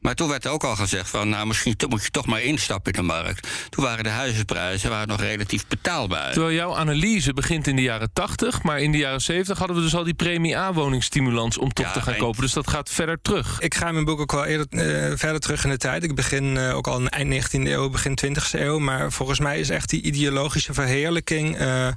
Maar 0.00 0.14
toen 0.14 0.28
werd 0.28 0.44
er 0.44 0.50
ook 0.50 0.64
al 0.64 0.76
gezegd 0.76 1.10
van, 1.10 1.28
nou, 1.28 1.46
misschien 1.46 1.76
moet 1.88 2.04
je 2.04 2.10
toch 2.10 2.26
maar 2.26 2.42
instappen 2.42 2.92
in 2.92 3.00
de 3.00 3.06
markt. 3.06 3.48
Toen 3.68 3.84
waren 3.84 4.04
de 4.04 4.10
huizenprijzen 4.10 4.90
waren 4.90 5.08
nog 5.08 5.20
relatief 5.20 5.66
betaalbaar. 5.66 6.32
Terwijl 6.32 6.54
jouw 6.54 6.76
analyse 6.76 7.32
begint 7.32 7.66
in 7.66 7.76
de 7.76 7.82
jaren 7.82 8.12
80, 8.12 8.62
maar 8.62 8.80
in 8.80 8.92
de 8.92 8.98
jaren 8.98 9.20
70 9.20 9.58
hadden 9.58 9.76
we 9.76 9.82
dus 9.82 9.94
al 9.94 10.04
die 10.04 10.14
premie 10.14 10.56
A-woningsstimulans 10.56 11.58
om 11.58 11.72
toch 11.72 11.86
ja, 11.86 11.92
te 11.92 12.00
gaan 12.00 12.16
kopen. 12.16 12.40
Dus 12.40 12.52
dat 12.52 12.70
gaat 12.70 12.90
verder 12.90 13.18
terug. 13.22 13.60
Ik 13.60 13.74
ga 13.74 13.86
in 13.86 13.92
mijn 13.92 14.04
boek 14.04 14.20
ook 14.20 14.32
wel 14.32 14.44
eerder 14.44 14.66
uh, 14.70 15.16
verder 15.16 15.40
terug 15.40 15.64
in 15.64 15.70
de 15.70 15.76
tijd. 15.76 16.02
Ik 16.02 16.14
begin 16.14 16.56
uh, 16.56 16.76
ook 16.76 16.86
al 16.86 17.00
in 17.00 17.08
eind 17.08 17.46
19e 17.46 17.60
eeuw, 17.60 17.88
begin 17.88 18.18
20e 18.26 18.60
eeuw. 18.60 18.78
Maar 18.78 19.12
volgens 19.12 19.38
mij 19.38 19.58
is 19.60 19.70
echt 19.70 19.88
die 19.88 20.02
ideologische 20.02 20.74
verheerlijking 20.74 21.60
uh, 21.60 21.88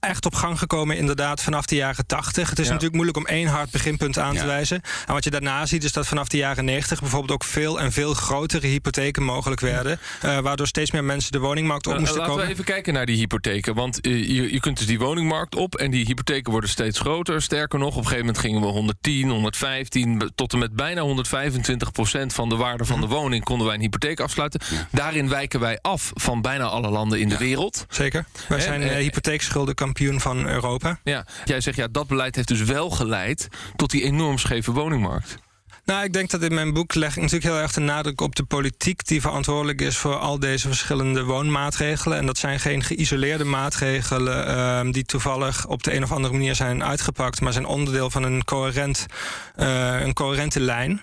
echt 0.00 0.26
op 0.26 0.34
gang 0.34 0.58
gekomen, 0.58 0.96
inderdaad, 0.96 1.42
vanaf 1.42 1.66
de 1.66 1.74
jaren 1.74 2.06
80. 2.06 2.50
Het 2.50 2.58
is 2.58 2.64
ja. 2.66 2.72
natuurlijk 2.72 3.02
moeilijk 3.02 3.18
om 3.18 3.26
één 3.26 3.48
hard 3.48 3.70
beginpunt 3.70 4.18
aan 4.18 4.36
te 4.36 4.46
wijzen. 4.46 4.80
En 5.06 5.12
wat 5.12 5.24
je 5.24 5.30
daarna 5.30 5.66
ziet, 5.66 5.84
is 5.84 5.92
dat 5.92 6.06
vanaf 6.06 6.28
de 6.28 6.36
jaren 6.36 6.64
90 6.64 7.00
bijvoorbeeld 7.00 7.32
ook 7.36 7.44
veel 7.44 7.80
en 7.80 7.92
veel 7.92 8.14
grotere 8.14 8.66
hypotheken 8.66 9.22
mogelijk 9.22 9.60
werden. 9.60 9.98
Uh, 10.24 10.38
waardoor 10.38 10.66
steeds 10.66 10.90
meer 10.90 11.04
mensen 11.04 11.32
de 11.32 11.38
woningmarkt 11.38 11.86
op 11.86 11.92
uh, 11.92 11.98
moesten 11.98 12.18
laten 12.18 12.32
komen. 12.32 12.46
Laten 12.46 12.56
we 12.56 12.62
even 12.62 12.74
kijken 12.74 12.94
naar 12.94 13.06
die 13.06 13.16
hypotheken. 13.16 13.74
Want 13.74 13.98
je, 14.02 14.52
je 14.52 14.60
kunt 14.60 14.78
dus 14.78 14.86
die 14.86 14.98
woningmarkt 14.98 15.54
op 15.54 15.74
en 15.74 15.90
die 15.90 16.04
hypotheken 16.04 16.52
worden 16.52 16.70
steeds 16.70 16.98
groter. 16.98 17.42
Sterker 17.42 17.78
nog, 17.78 17.88
op 17.88 17.96
een 17.96 18.02
gegeven 18.02 18.26
moment 18.26 18.38
gingen 18.38 18.60
we 18.60 18.66
110, 18.66 19.30
115... 19.30 20.30
tot 20.34 20.52
en 20.52 20.58
met 20.58 20.72
bijna 20.72 21.00
125 21.00 21.92
procent 21.92 22.32
van 22.32 22.48
de 22.48 22.56
waarde 22.56 22.84
van 22.84 23.00
de 23.00 23.06
woning... 23.06 23.44
konden 23.44 23.66
wij 23.66 23.76
een 23.76 23.82
hypotheek 23.82 24.20
afsluiten. 24.20 24.60
Daarin 24.90 25.28
wijken 25.28 25.60
wij 25.60 25.78
af 25.80 26.10
van 26.14 26.42
bijna 26.42 26.64
alle 26.64 26.90
landen 26.90 27.20
in 27.20 27.28
de 27.28 27.36
wereld. 27.36 27.86
Zeker. 27.88 28.24
Wij 28.48 28.60
zijn 28.60 28.82
uh, 28.82 28.88
hypotheekschuldenkampioen 28.88 30.20
van 30.20 30.46
Europa. 30.46 30.98
Ja, 31.04 31.26
jij 31.44 31.60
zegt 31.60 31.76
ja, 31.76 31.88
dat 31.90 32.06
beleid 32.06 32.34
heeft 32.36 32.48
dus 32.48 32.62
wel 32.62 32.90
geleid 32.90 33.48
tot 33.76 33.90
die 33.90 34.02
enorm 34.02 34.38
scheve 34.38 34.72
woningmarkt. 34.72 35.44
Nou, 35.86 36.04
ik 36.04 36.12
denk 36.12 36.30
dat 36.30 36.42
in 36.42 36.54
mijn 36.54 36.72
boek 36.72 36.94
leg 36.94 37.10
ik 37.10 37.22
natuurlijk 37.22 37.52
heel 37.52 37.62
erg 37.62 37.72
de 37.72 37.80
nadruk 37.80 38.20
op 38.20 38.36
de 38.36 38.44
politiek 38.44 39.06
die 39.06 39.20
verantwoordelijk 39.20 39.80
is 39.80 39.96
voor 39.96 40.16
al 40.16 40.38
deze 40.38 40.68
verschillende 40.68 41.24
woonmaatregelen. 41.24 42.18
En 42.18 42.26
dat 42.26 42.38
zijn 42.38 42.60
geen 42.60 42.82
geïsoleerde 42.82 43.44
maatregelen 43.44 44.48
uh, 44.48 44.92
die 44.92 45.04
toevallig 45.04 45.66
op 45.66 45.82
de 45.82 45.94
een 45.94 46.02
of 46.02 46.12
andere 46.12 46.32
manier 46.32 46.54
zijn 46.54 46.84
uitgepakt, 46.84 47.40
maar 47.40 47.52
zijn 47.52 47.66
onderdeel 47.66 48.10
van 48.10 48.22
een, 48.22 48.44
coherent, 48.44 49.06
uh, 49.56 50.00
een 50.00 50.12
coherente 50.12 50.60
lijn. 50.60 51.02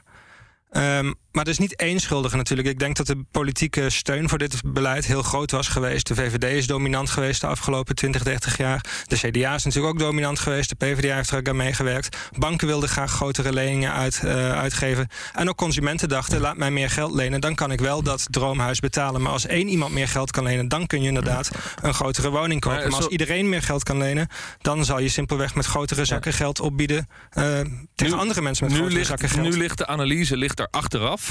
Um, 0.71 1.15
maar 1.33 1.43
er 1.43 1.51
is 1.51 1.57
niet 1.57 1.75
één 1.75 1.99
schuldige 1.99 2.35
natuurlijk. 2.35 2.67
Ik 2.67 2.79
denk 2.79 2.95
dat 2.95 3.07
de 3.07 3.23
politieke 3.31 3.89
steun 3.89 4.29
voor 4.29 4.37
dit 4.37 4.61
beleid 4.65 5.05
heel 5.05 5.23
groot 5.23 5.51
was 5.51 5.67
geweest. 5.67 6.07
De 6.07 6.15
VVD 6.15 6.43
is 6.43 6.67
dominant 6.67 7.09
geweest 7.09 7.41
de 7.41 7.47
afgelopen 7.47 7.95
20, 7.95 8.23
30 8.23 8.57
jaar. 8.57 8.81
De 9.07 9.15
CDA 9.15 9.53
is 9.53 9.63
natuurlijk 9.63 9.93
ook 9.93 9.99
dominant 9.99 10.39
geweest. 10.39 10.69
De 10.69 10.75
PvdA 10.75 11.15
heeft 11.15 11.31
er 11.31 11.37
ook 11.37 11.47
aan 11.47 11.55
meegewerkt. 11.55 12.17
Banken 12.37 12.67
wilden 12.67 12.89
graag 12.89 13.11
grotere 13.11 13.53
leningen 13.53 13.93
uit, 13.93 14.21
uh, 14.25 14.51
uitgeven. 14.51 15.07
En 15.33 15.49
ook 15.49 15.55
consumenten 15.57 16.09
dachten, 16.09 16.41
laat 16.41 16.57
mij 16.57 16.71
meer 16.71 16.89
geld 16.89 17.13
lenen. 17.13 17.41
Dan 17.41 17.55
kan 17.55 17.71
ik 17.71 17.79
wel 17.79 18.03
dat 18.03 18.27
droomhuis 18.29 18.79
betalen. 18.79 19.21
Maar 19.21 19.31
als 19.31 19.45
één 19.45 19.67
iemand 19.67 19.93
meer 19.93 20.07
geld 20.07 20.31
kan 20.31 20.43
lenen... 20.43 20.67
dan 20.67 20.87
kun 20.87 21.01
je 21.01 21.07
inderdaad 21.07 21.51
een 21.81 21.93
grotere 21.93 22.29
woning 22.29 22.61
kopen. 22.61 22.79
Maar, 22.79 22.87
maar 22.87 22.99
als 22.99 23.07
iedereen 23.07 23.49
meer 23.49 23.61
geld 23.61 23.83
kan 23.83 23.97
lenen... 23.97 24.27
dan 24.61 24.85
zal 24.85 24.99
je 24.99 25.09
simpelweg 25.09 25.55
met 25.55 25.65
grotere 25.65 26.05
zakken 26.05 26.33
geld 26.33 26.59
opbieden... 26.59 27.07
Uh, 27.33 27.43
tegen 27.95 28.13
nu, 28.13 28.19
andere 28.19 28.41
mensen 28.41 28.65
met 28.65 28.73
grotere 28.73 28.95
ligt, 28.95 29.07
zakken 29.07 29.29
geld. 29.29 29.49
Nu 29.49 29.57
ligt 29.57 29.77
de 29.77 29.87
analyse 29.87 30.37
ligt 30.37 30.59
er 30.59 30.67
achteraf. 30.71 31.22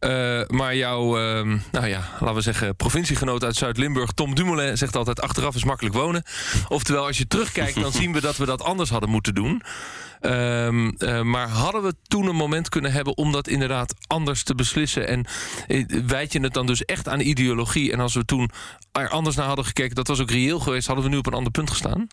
Uh, 0.00 0.40
maar 0.46 0.76
jouw, 0.76 1.18
uh, 1.18 1.58
nou 1.72 1.86
ja, 1.86 2.08
laten 2.20 2.34
we 2.34 2.40
zeggen, 2.40 2.76
provinciegenoot 2.76 3.44
uit 3.44 3.56
Zuid-Limburg, 3.56 4.10
Tom 4.10 4.34
Dumoulin, 4.34 4.78
zegt 4.78 4.96
altijd: 4.96 5.20
achteraf 5.20 5.54
is 5.54 5.64
makkelijk 5.64 5.94
wonen. 5.94 6.22
Oftewel, 6.68 7.06
als 7.06 7.18
je 7.18 7.26
terugkijkt, 7.26 7.80
dan 7.80 7.92
zien 7.92 8.12
we 8.12 8.20
dat 8.20 8.36
we 8.36 8.46
dat 8.46 8.62
anders 8.62 8.90
hadden 8.90 9.10
moeten 9.10 9.34
doen. 9.34 9.62
Um, 10.20 10.94
uh, 10.98 11.22
maar 11.22 11.48
hadden 11.48 11.82
we 11.82 11.94
toen 12.02 12.26
een 12.26 12.36
moment 12.36 12.68
kunnen 12.68 12.92
hebben 12.92 13.16
om 13.16 13.32
dat 13.32 13.48
inderdaad 13.48 13.94
anders 14.06 14.42
te 14.42 14.54
beslissen? 14.54 15.08
En 15.08 15.26
wijd 16.06 16.32
je 16.32 16.40
het 16.40 16.54
dan 16.54 16.66
dus 16.66 16.84
echt 16.84 17.08
aan 17.08 17.20
ideologie? 17.20 17.92
En 17.92 18.00
als 18.00 18.14
we 18.14 18.24
toen 18.24 18.50
er 18.92 19.08
anders 19.08 19.36
naar 19.36 19.46
hadden 19.46 19.64
gekeken, 19.64 19.94
dat 19.94 20.08
was 20.08 20.20
ook 20.20 20.30
reëel 20.30 20.60
geweest, 20.60 20.86
hadden 20.86 21.04
we 21.04 21.10
nu 21.10 21.16
op 21.16 21.26
een 21.26 21.34
ander 21.34 21.52
punt 21.52 21.70
gestaan? 21.70 22.06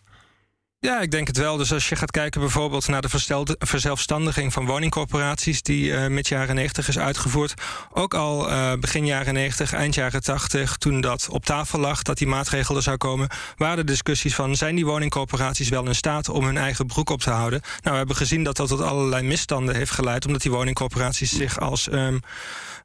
Ja, 0.84 1.00
ik 1.00 1.10
denk 1.10 1.26
het 1.26 1.36
wel. 1.36 1.56
Dus 1.56 1.72
als 1.72 1.88
je 1.88 1.96
gaat 1.96 2.10
kijken 2.10 2.40
bijvoorbeeld 2.40 2.88
naar 2.88 3.02
de 3.02 3.56
verzelfstandiging 3.58 4.52
van 4.52 4.66
woningcorporaties, 4.66 5.62
die 5.62 5.90
uh, 5.90 6.06
mid 6.06 6.28
jaren 6.28 6.54
90 6.54 6.88
is 6.88 6.98
uitgevoerd. 6.98 7.54
Ook 7.92 8.14
al 8.14 8.50
uh, 8.50 8.72
begin 8.80 9.06
jaren 9.06 9.34
90, 9.34 9.72
eind 9.72 9.94
jaren 9.94 10.22
80, 10.22 10.76
toen 10.76 11.00
dat 11.00 11.28
op 11.30 11.44
tafel 11.44 11.78
lag, 11.78 12.02
dat 12.02 12.18
die 12.18 12.26
maatregel 12.26 12.76
er 12.76 12.82
zou 12.82 12.96
komen, 12.96 13.28
waren 13.56 13.78
er 13.78 13.86
discussies 13.86 14.34
van 14.34 14.56
zijn 14.56 14.74
die 14.74 14.86
woningcorporaties 14.86 15.68
wel 15.68 15.86
in 15.86 15.94
staat 15.94 16.28
om 16.28 16.44
hun 16.44 16.56
eigen 16.56 16.86
broek 16.86 17.10
op 17.10 17.20
te 17.20 17.30
houden? 17.30 17.60
Nou, 17.60 17.80
we 17.82 17.96
hebben 17.96 18.16
gezien 18.16 18.44
dat 18.44 18.56
dat 18.56 18.68
tot 18.68 18.80
allerlei 18.80 19.22
misstanden 19.22 19.74
heeft 19.74 19.90
geleid, 19.90 20.26
omdat 20.26 20.42
die 20.42 20.50
woningcorporaties 20.50 21.32
zich 21.32 21.60
als 21.60 21.92
um, 21.92 22.20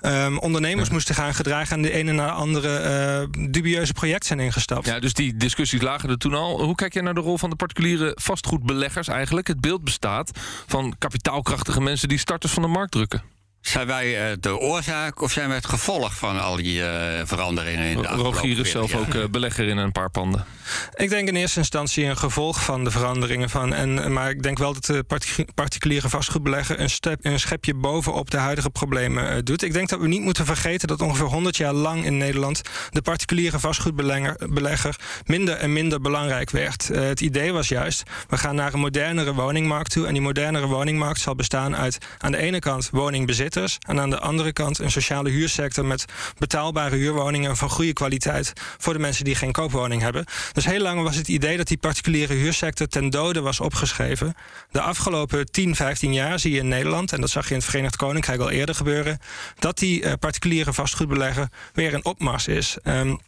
um, 0.02 0.40
ondernemers 0.40 0.88
ja. 0.88 0.94
moesten 0.94 1.16
gaan 1.16 1.34
gedragen 1.34 1.76
en 1.76 1.82
de 1.82 1.92
ene 1.92 2.12
naar 2.12 2.28
de 2.28 2.34
andere 2.34 3.28
uh, 3.34 3.50
dubieuze 3.50 3.94
projecten 3.94 4.28
zijn 4.28 4.40
ingestapt. 4.40 4.86
Ja, 4.86 5.00
dus 5.00 5.14
die 5.14 5.38
discussies 5.38 5.82
lagen 5.82 6.10
er 6.10 6.18
toen 6.18 6.34
al. 6.34 6.64
Hoe 6.64 6.76
kijk 6.76 6.94
jij 6.94 7.02
naar 7.02 7.14
de 7.14 7.22
rol 7.22 7.38
van 7.38 7.50
de 7.50 7.56
particuliere 7.56 7.87
vastgoedbeleggers 8.16 9.08
eigenlijk? 9.08 9.48
Het 9.48 9.62
beeld 9.62 9.84
bestaat 9.84 10.32
van 10.68 10.96
kapitaalkrachtige 10.98 11.82
mensen 11.82 12.10
die 12.10 12.18
starters 12.18 12.52
van 12.52 12.62
de 12.62 12.70
markt 12.70 12.92
drukken. 12.92 13.37
Zijn 13.68 13.88
wij 13.88 14.32
uh, 14.32 14.38
de 14.40 14.60
oorzaak 14.60 15.22
of 15.22 15.32
zijn 15.32 15.48
wij 15.48 15.56
het 15.56 15.66
gevolg 15.66 16.14
van 16.14 16.42
al 16.42 16.56
die 16.56 16.80
uh, 16.80 16.88
veranderingen 17.24 17.86
in 17.86 18.02
de 18.02 18.08
afgelopen 18.08 18.34
Rogier 18.34 18.60
is 18.60 18.72
zelf 18.72 18.96
ook 18.96 19.14
uh, 19.14 19.26
belegger 19.26 19.68
in 19.68 19.78
een 19.78 19.92
paar 19.92 20.10
panden. 20.10 20.46
Ik 20.94 21.10
denk 21.10 21.28
in 21.28 21.36
eerste 21.36 21.60
instantie 21.60 22.06
een 22.06 22.18
gevolg 22.18 22.64
van 22.64 22.84
de 22.84 22.92
veranderingen 22.92 23.50
van. 23.50 23.74
En, 23.74 24.14
maar 24.14 24.30
ik 24.30 24.44
denk 24.44 24.58
wel 24.58 24.74
dat 24.74 24.86
de 24.86 25.06
particuliere 25.54 26.10
vastgoedbelegger 26.10 26.80
een, 26.80 26.90
step, 26.90 27.26
een 27.26 27.40
schepje 27.40 27.74
bovenop 27.74 28.32
de 28.32 28.38
huidige 28.38 28.70
problemen 28.70 29.46
doet. 29.46 29.64
Ik 29.64 29.74
denk 29.74 29.90
dat 29.90 30.00
we 30.00 30.08
niet 30.08 30.22
moeten 30.22 30.46
vergeten 30.46 30.88
dat 30.88 31.02
ongeveer 31.02 31.26
100 31.26 31.58
jaar 31.58 31.74
lang 31.74 32.06
in 32.06 32.18
Nederland 32.18 32.62
de 32.90 33.02
particuliere 33.02 33.60
vastgoedbelegger 33.60 34.96
minder 35.26 35.56
en 35.56 35.74
minder 35.74 36.02
belangrijk 36.02 36.50
werd. 36.50 36.88
het 36.88 37.22
idee 37.22 37.54
was 37.54 37.68
juist, 37.68 38.04
we 38.30 38.38
gaan 38.38 38.56
naar 38.56 38.74
een 38.74 38.80
modernere 38.80 39.34
woningmarkt 39.34 39.92
toe. 39.92 40.08
En 40.08 40.14
die 40.14 40.22
modernere 40.22 40.68
woningmarkt 40.68 41.20
zal 41.20 41.36
bestaan 41.36 41.76
uit 41.76 41.98
aan 42.18 42.32
de 42.32 42.38
ene 42.38 42.60
kant 42.60 42.90
woningbezit 42.92 43.57
en 43.64 44.00
aan 44.00 44.10
de 44.10 44.20
andere 44.20 44.54
kant 44.54 44.80
een 44.80 44.92
sociale 44.92 45.30
huursector 45.30 45.86
met 45.86 46.06
betaalbare 46.38 46.96
huurwoningen 46.96 47.58
van 47.58 47.70
goede 47.70 47.94
kwaliteit 47.94 48.54
voor 48.78 48.94
de 48.94 49.00
mensen 49.00 49.26
die 49.26 49.36
geen 49.36 49.52
koopwoning 49.52 50.02
hebben. 50.02 50.26
Dus 50.52 50.66
heel 50.66 50.82
lang 50.82 51.04
was 51.04 51.16
het 51.16 51.28
idee 51.28 51.58
dat 51.58 51.68
die 51.68 51.78
particuliere 51.78 52.34
huursector 52.34 52.88
ten 52.88 53.10
dode 53.10 53.42
was 53.42 53.60
opgeschreven. 53.60 54.36
De 54.72 54.82
afgelopen 54.82 55.52
10, 55.52 55.76
15 55.76 56.14
jaar 56.14 56.40
zie 56.40 56.52
je 56.52 56.60
in 56.60 56.68
Nederland, 56.68 57.14
en 57.14 57.22
dat 57.22 57.30
zag 57.30 57.44
je 57.44 57.54
in 57.54 57.60
het 57.60 57.70
Verenigd 57.70 57.96
Koninkrijk 57.96 58.40
al 58.40 58.50
eerder 58.50 58.76
gebeuren, 58.76 59.20
dat 59.60 59.78
die 59.78 60.04
uh, 60.04 60.14
particuliere 60.20 60.74
vastgoedbelegger 60.74 61.50
weer 61.74 61.94
een 61.94 62.06
opmars 62.06 62.48
is. 62.48 62.78
Um, 62.84 63.20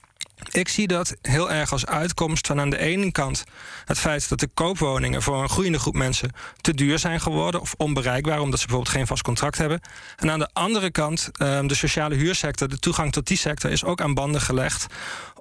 ik 0.51 0.69
zie 0.69 0.87
dat 0.87 1.15
heel 1.21 1.51
erg 1.51 1.71
als 1.71 1.85
uitkomst 1.85 2.47
van 2.47 2.59
aan 2.59 2.69
de 2.69 2.77
ene 2.77 3.11
kant 3.11 3.43
het 3.85 3.99
feit 3.99 4.29
dat 4.29 4.39
de 4.39 4.49
koopwoningen 4.53 5.21
voor 5.21 5.41
een 5.41 5.49
groeiende 5.49 5.79
groep 5.79 5.95
mensen 5.95 6.31
te 6.61 6.73
duur 6.73 6.99
zijn 6.99 7.21
geworden 7.21 7.61
of 7.61 7.73
onbereikbaar 7.77 8.39
omdat 8.39 8.59
ze 8.59 8.65
bijvoorbeeld 8.65 8.95
geen 8.95 9.07
vast 9.07 9.21
contract 9.21 9.57
hebben. 9.57 9.81
En 10.15 10.31
aan 10.31 10.39
de 10.39 10.49
andere 10.53 10.91
kant 10.91 11.29
um, 11.41 11.67
de 11.67 11.75
sociale 11.75 12.15
huursector, 12.15 12.67
de 12.67 12.79
toegang 12.79 13.11
tot 13.11 13.27
die 13.27 13.37
sector 13.37 13.71
is 13.71 13.83
ook 13.83 14.01
aan 14.01 14.13
banden 14.13 14.41
gelegd 14.41 14.87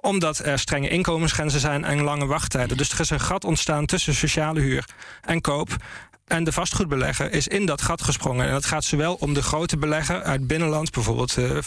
omdat 0.01 0.39
er 0.39 0.59
strenge 0.59 0.89
inkomensgrenzen 0.89 1.59
zijn 1.59 1.83
en 1.83 2.01
lange 2.01 2.25
wachttijden. 2.25 2.77
Dus 2.77 2.91
er 2.91 2.99
is 2.99 3.09
een 3.09 3.19
gat 3.19 3.43
ontstaan 3.43 3.85
tussen 3.85 4.15
sociale 4.15 4.59
huur 4.59 4.85
en 5.21 5.41
koop. 5.41 5.75
En 6.29 6.43
de 6.43 6.51
vastgoedbelegger 6.51 7.31
is 7.31 7.47
in 7.47 7.65
dat 7.65 7.81
gat 7.81 8.01
gesprongen. 8.01 8.45
En 8.45 8.51
dat 8.51 8.65
gaat 8.65 8.83
zowel 8.83 9.13
om 9.13 9.33
de 9.33 9.41
grote 9.41 9.77
belegger 9.77 10.21
uit 10.21 10.47
binnenland, 10.47 10.91
bijvoorbeeld 10.91 11.37
uh, 11.37 11.57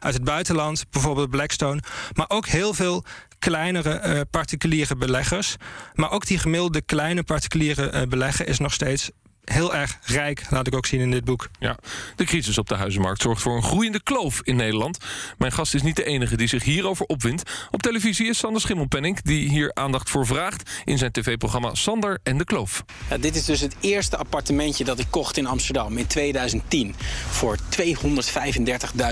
uit 0.00 0.14
het 0.14 0.24
buitenland, 0.24 0.84
bijvoorbeeld 0.90 1.30
Blackstone, 1.30 1.82
maar 2.14 2.26
ook 2.28 2.46
heel 2.46 2.74
veel 2.74 3.04
kleinere 3.38 4.02
uh, 4.04 4.20
particuliere 4.30 4.96
beleggers. 4.96 5.56
Maar 5.94 6.10
ook 6.10 6.26
die 6.26 6.38
gemiddelde 6.38 6.82
kleine 6.82 7.22
particuliere 7.22 7.92
uh, 7.92 8.02
belegger 8.02 8.48
is 8.48 8.58
nog 8.58 8.72
steeds 8.72 9.10
heel 9.52 9.74
erg 9.74 9.98
rijk, 10.02 10.42
laat 10.50 10.66
ik 10.66 10.74
ook 10.74 10.86
zien 10.86 11.00
in 11.00 11.10
dit 11.10 11.24
boek. 11.24 11.48
Ja, 11.58 11.76
de 12.16 12.24
crisis 12.24 12.58
op 12.58 12.68
de 12.68 12.74
huizenmarkt 12.74 13.22
zorgt 13.22 13.42
voor 13.42 13.56
een 13.56 13.62
groeiende 13.62 14.02
kloof 14.02 14.40
in 14.42 14.56
Nederland. 14.56 14.98
Mijn 15.38 15.52
gast 15.52 15.74
is 15.74 15.82
niet 15.82 15.96
de 15.96 16.04
enige 16.04 16.36
die 16.36 16.48
zich 16.48 16.64
hierover 16.64 17.06
opwindt. 17.06 17.50
Op 17.70 17.82
televisie 17.82 18.28
is 18.28 18.38
Sander 18.38 18.60
Schimmelpenning, 18.60 19.20
die 19.22 19.48
hier 19.48 19.70
aandacht 19.74 20.10
voor 20.10 20.26
vraagt... 20.26 20.70
in 20.84 20.98
zijn 20.98 21.12
tv-programma 21.12 21.74
Sander 21.74 22.18
en 22.22 22.38
de 22.38 22.44
Kloof. 22.44 22.84
Ja, 23.10 23.18
dit 23.18 23.36
is 23.36 23.44
dus 23.44 23.60
het 23.60 23.76
eerste 23.80 24.16
appartementje 24.16 24.84
dat 24.84 24.98
ik 24.98 25.06
kocht 25.10 25.36
in 25.36 25.46
Amsterdam 25.46 25.98
in 25.98 26.06
2010... 26.06 26.94
voor 27.28 27.58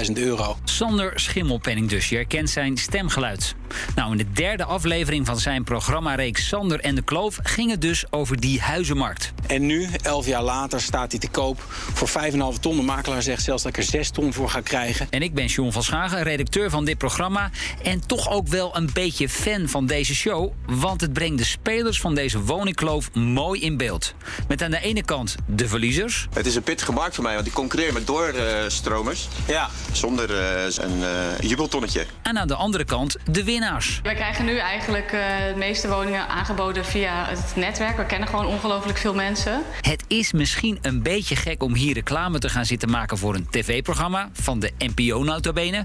235.000 0.06 0.12
euro. 0.14 0.58
Sander 0.64 1.20
Schimmelpenning 1.20 1.88
dus, 1.88 2.08
je 2.08 2.14
herkent 2.16 2.50
zijn 2.50 2.76
stemgeluid. 2.76 3.54
Nou, 3.94 4.10
in 4.10 4.18
de 4.18 4.32
derde 4.32 4.64
aflevering 4.64 5.26
van 5.26 5.38
zijn 5.38 5.64
programmareeks 5.64 6.48
Sander 6.48 6.80
en 6.80 6.94
de 6.94 7.02
Kloof... 7.02 7.38
ging 7.42 7.70
het 7.70 7.80
dus 7.80 8.04
over 8.12 8.40
die 8.40 8.60
huizenmarkt. 8.60 9.32
En 9.46 9.66
nu, 9.66 9.88
11 10.02 10.23
jaar 10.26 10.42
later 10.42 10.80
staat 10.80 11.10
hij 11.10 11.20
te 11.20 11.28
koop 11.28 11.64
voor 11.68 12.08
5,5 12.08 12.60
ton. 12.60 12.76
De 12.76 12.82
makelaar 12.82 13.22
zegt 13.22 13.42
zelfs 13.42 13.62
dat 13.62 13.72
ik 13.72 13.78
er 13.78 13.90
6 13.90 14.10
ton 14.10 14.32
voor 14.32 14.48
ga 14.48 14.60
krijgen. 14.60 15.06
En 15.10 15.22
ik 15.22 15.34
ben 15.34 15.46
John 15.46 15.70
van 15.70 15.82
Schagen, 15.82 16.22
redacteur 16.22 16.70
van 16.70 16.84
dit 16.84 16.98
programma. 16.98 17.50
En 17.82 18.06
toch 18.06 18.30
ook 18.30 18.48
wel 18.48 18.76
een 18.76 18.90
beetje 18.92 19.28
fan 19.28 19.68
van 19.68 19.86
deze 19.86 20.14
show. 20.14 20.52
Want 20.66 21.00
het 21.00 21.12
brengt 21.12 21.38
de 21.38 21.44
spelers 21.44 22.00
van 22.00 22.14
deze 22.14 22.40
woningkloof 22.40 23.14
mooi 23.14 23.60
in 23.60 23.76
beeld. 23.76 24.14
Met 24.48 24.62
aan 24.62 24.70
de 24.70 24.80
ene 24.80 25.04
kant 25.04 25.34
de 25.46 25.68
verliezers. 25.68 26.26
Het 26.32 26.46
is 26.46 26.54
een 26.54 26.62
pittige 26.62 26.92
markt 26.92 27.14
voor 27.14 27.24
mij, 27.24 27.34
want 27.34 27.46
ik 27.46 27.52
concurreer 27.52 27.92
met 27.92 28.06
doorstromers. 28.06 29.28
ja. 29.46 29.68
Zonder 29.92 30.30
uh, 30.30 30.76
een 30.76 30.98
uh, 30.98 31.08
jubeltonnetje. 31.40 32.06
En 32.22 32.38
aan 32.38 32.48
de 32.48 32.54
andere 32.54 32.84
kant 32.84 33.16
de 33.30 33.44
winnaars. 33.44 34.00
Wij 34.02 34.14
krijgen 34.14 34.44
nu 34.44 34.56
eigenlijk 34.56 35.12
uh, 35.12 35.20
de 35.52 35.54
meeste 35.56 35.88
woningen 35.88 36.28
aangeboden 36.28 36.84
via 36.84 37.26
het 37.28 37.52
netwerk. 37.56 37.96
We 37.96 38.06
kennen 38.06 38.28
gewoon 38.28 38.46
ongelooflijk 38.46 38.98
veel 38.98 39.14
mensen. 39.14 39.62
Het 39.80 40.04
is 40.18 40.32
misschien 40.32 40.78
een 40.82 41.02
beetje 41.02 41.36
gek 41.36 41.62
om 41.62 41.74
hier 41.74 41.94
reclame 41.94 42.38
te 42.38 42.48
gaan 42.48 42.64
zitten 42.64 42.90
maken 42.90 43.18
voor 43.18 43.34
een 43.34 43.46
tv-programma 43.50 44.30
van 44.32 44.58
de 44.58 44.72
NPO 44.78 45.22
notabene. 45.22 45.84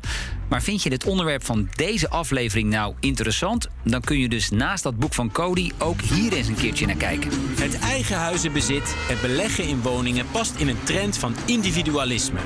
Maar 0.49 0.61
vind 0.61 0.83
je 0.83 0.91
het 0.91 1.05
onderwerp 1.05 1.45
van 1.45 1.69
deze 1.75 2.09
aflevering 2.09 2.69
nou 2.69 2.93
interessant? 2.99 3.67
Dan 3.83 4.01
kun 4.01 4.19
je 4.19 4.29
dus 4.29 4.49
naast 4.49 4.83
dat 4.83 4.99
boek 4.99 5.13
van 5.13 5.31
Cody 5.31 5.71
ook 5.77 6.01
hier 6.01 6.33
eens 6.33 6.47
een 6.47 6.55
keertje 6.55 6.85
naar 6.85 6.95
kijken. 6.95 7.31
Het 7.59 7.79
eigen 7.79 8.17
huizenbezit, 8.17 8.95
het 8.97 9.21
beleggen 9.21 9.67
in 9.67 9.81
woningen 9.81 10.25
past 10.31 10.55
in 10.55 10.67
een 10.67 10.83
trend 10.83 11.17
van 11.17 11.35
individualisme. 11.45 12.39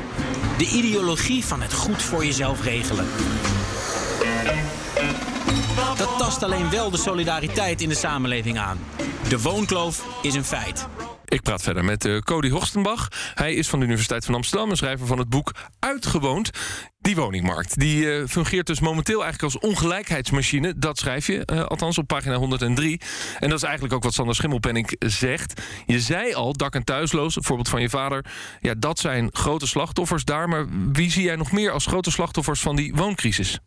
De 0.58 0.70
ideologie 0.70 1.46
van 1.46 1.62
het 1.62 1.74
goed 1.74 2.02
voor 2.02 2.25
jezelf 2.25 2.63
regelen. 2.63 3.06
Dat 5.98 6.18
tast 6.18 6.44
alleen 6.44 6.70
wel 6.70 6.90
de 6.90 6.98
solidariteit 6.98 7.82
in 7.82 7.90
de 7.90 7.96
samenleving 7.96 8.60
aan. 8.60 8.80
De 9.30 9.42
woonkloof 9.42 10.06
is 10.22 10.36
een 10.36 10.46
feit. 10.46 10.88
Ik 11.34 11.42
praat 11.42 11.62
verder 11.62 11.86
met 11.86 12.06
uh, 12.06 12.20
Cody 12.20 12.50
Horstenbach. 12.50 13.08
Hij 13.34 13.54
is 13.54 13.68
van 13.68 13.80
de 13.80 13.86
Universiteit 13.86 14.25
van 14.25 14.36
Amsterdam 14.36 14.70
en 14.70 14.75
schrijver 14.75 15.08
van 15.08 15.18
het 15.18 15.30
boek 15.30 15.52
Uitgewoond. 15.80 16.50
Die 17.00 17.16
woningmarkt 17.16 17.80
die 17.80 18.04
uh, 18.04 18.28
fungeert 18.28 18.68
dus 18.68 18.80
momenteel 18.80 19.24
eigenlijk 19.24 19.54
als 19.54 19.63
ongelijkheidsmachine. 19.72 20.74
Dat 20.78 20.98
schrijf 20.98 21.28
je, 21.28 21.48
uh, 21.54 21.63
althans 21.63 21.98
op 21.98 22.08
pagina 22.08 22.36
103. 22.36 23.02
En 23.40 23.50
dat 23.50 23.58
is 23.58 23.63
eigenlijk 23.63 23.94
ook 23.94 24.04
wat 24.04 24.13
Sander 24.13 24.36
Schimmelpenning 24.36 24.96
zegt. 25.00 25.62
Je 25.86 26.00
zei 26.00 26.34
al, 26.34 26.54
dak- 26.54 26.75
en 26.75 26.84
thuisloos, 26.84 27.38
voorbeeld 27.40 27.70
van 27.70 27.82
je 27.82 27.90
vader... 27.90 28.25
ja, 28.60 28.74
dat 28.78 29.00
zijn 29.00 29.30
grote 29.32 29.68
slachtoffers 29.68 30.24
daar. 30.24 30.50
Maar 30.50 30.66
wie 30.92 31.12
zie 31.12 31.24
jij 31.24 31.36
nog 31.36 31.52
meer 31.52 31.72
als 31.72 31.86
grote 31.86 32.12
slachtoffers 32.12 32.62
van 32.62 32.75
die 32.75 32.94
wooncrisis? 32.96 33.60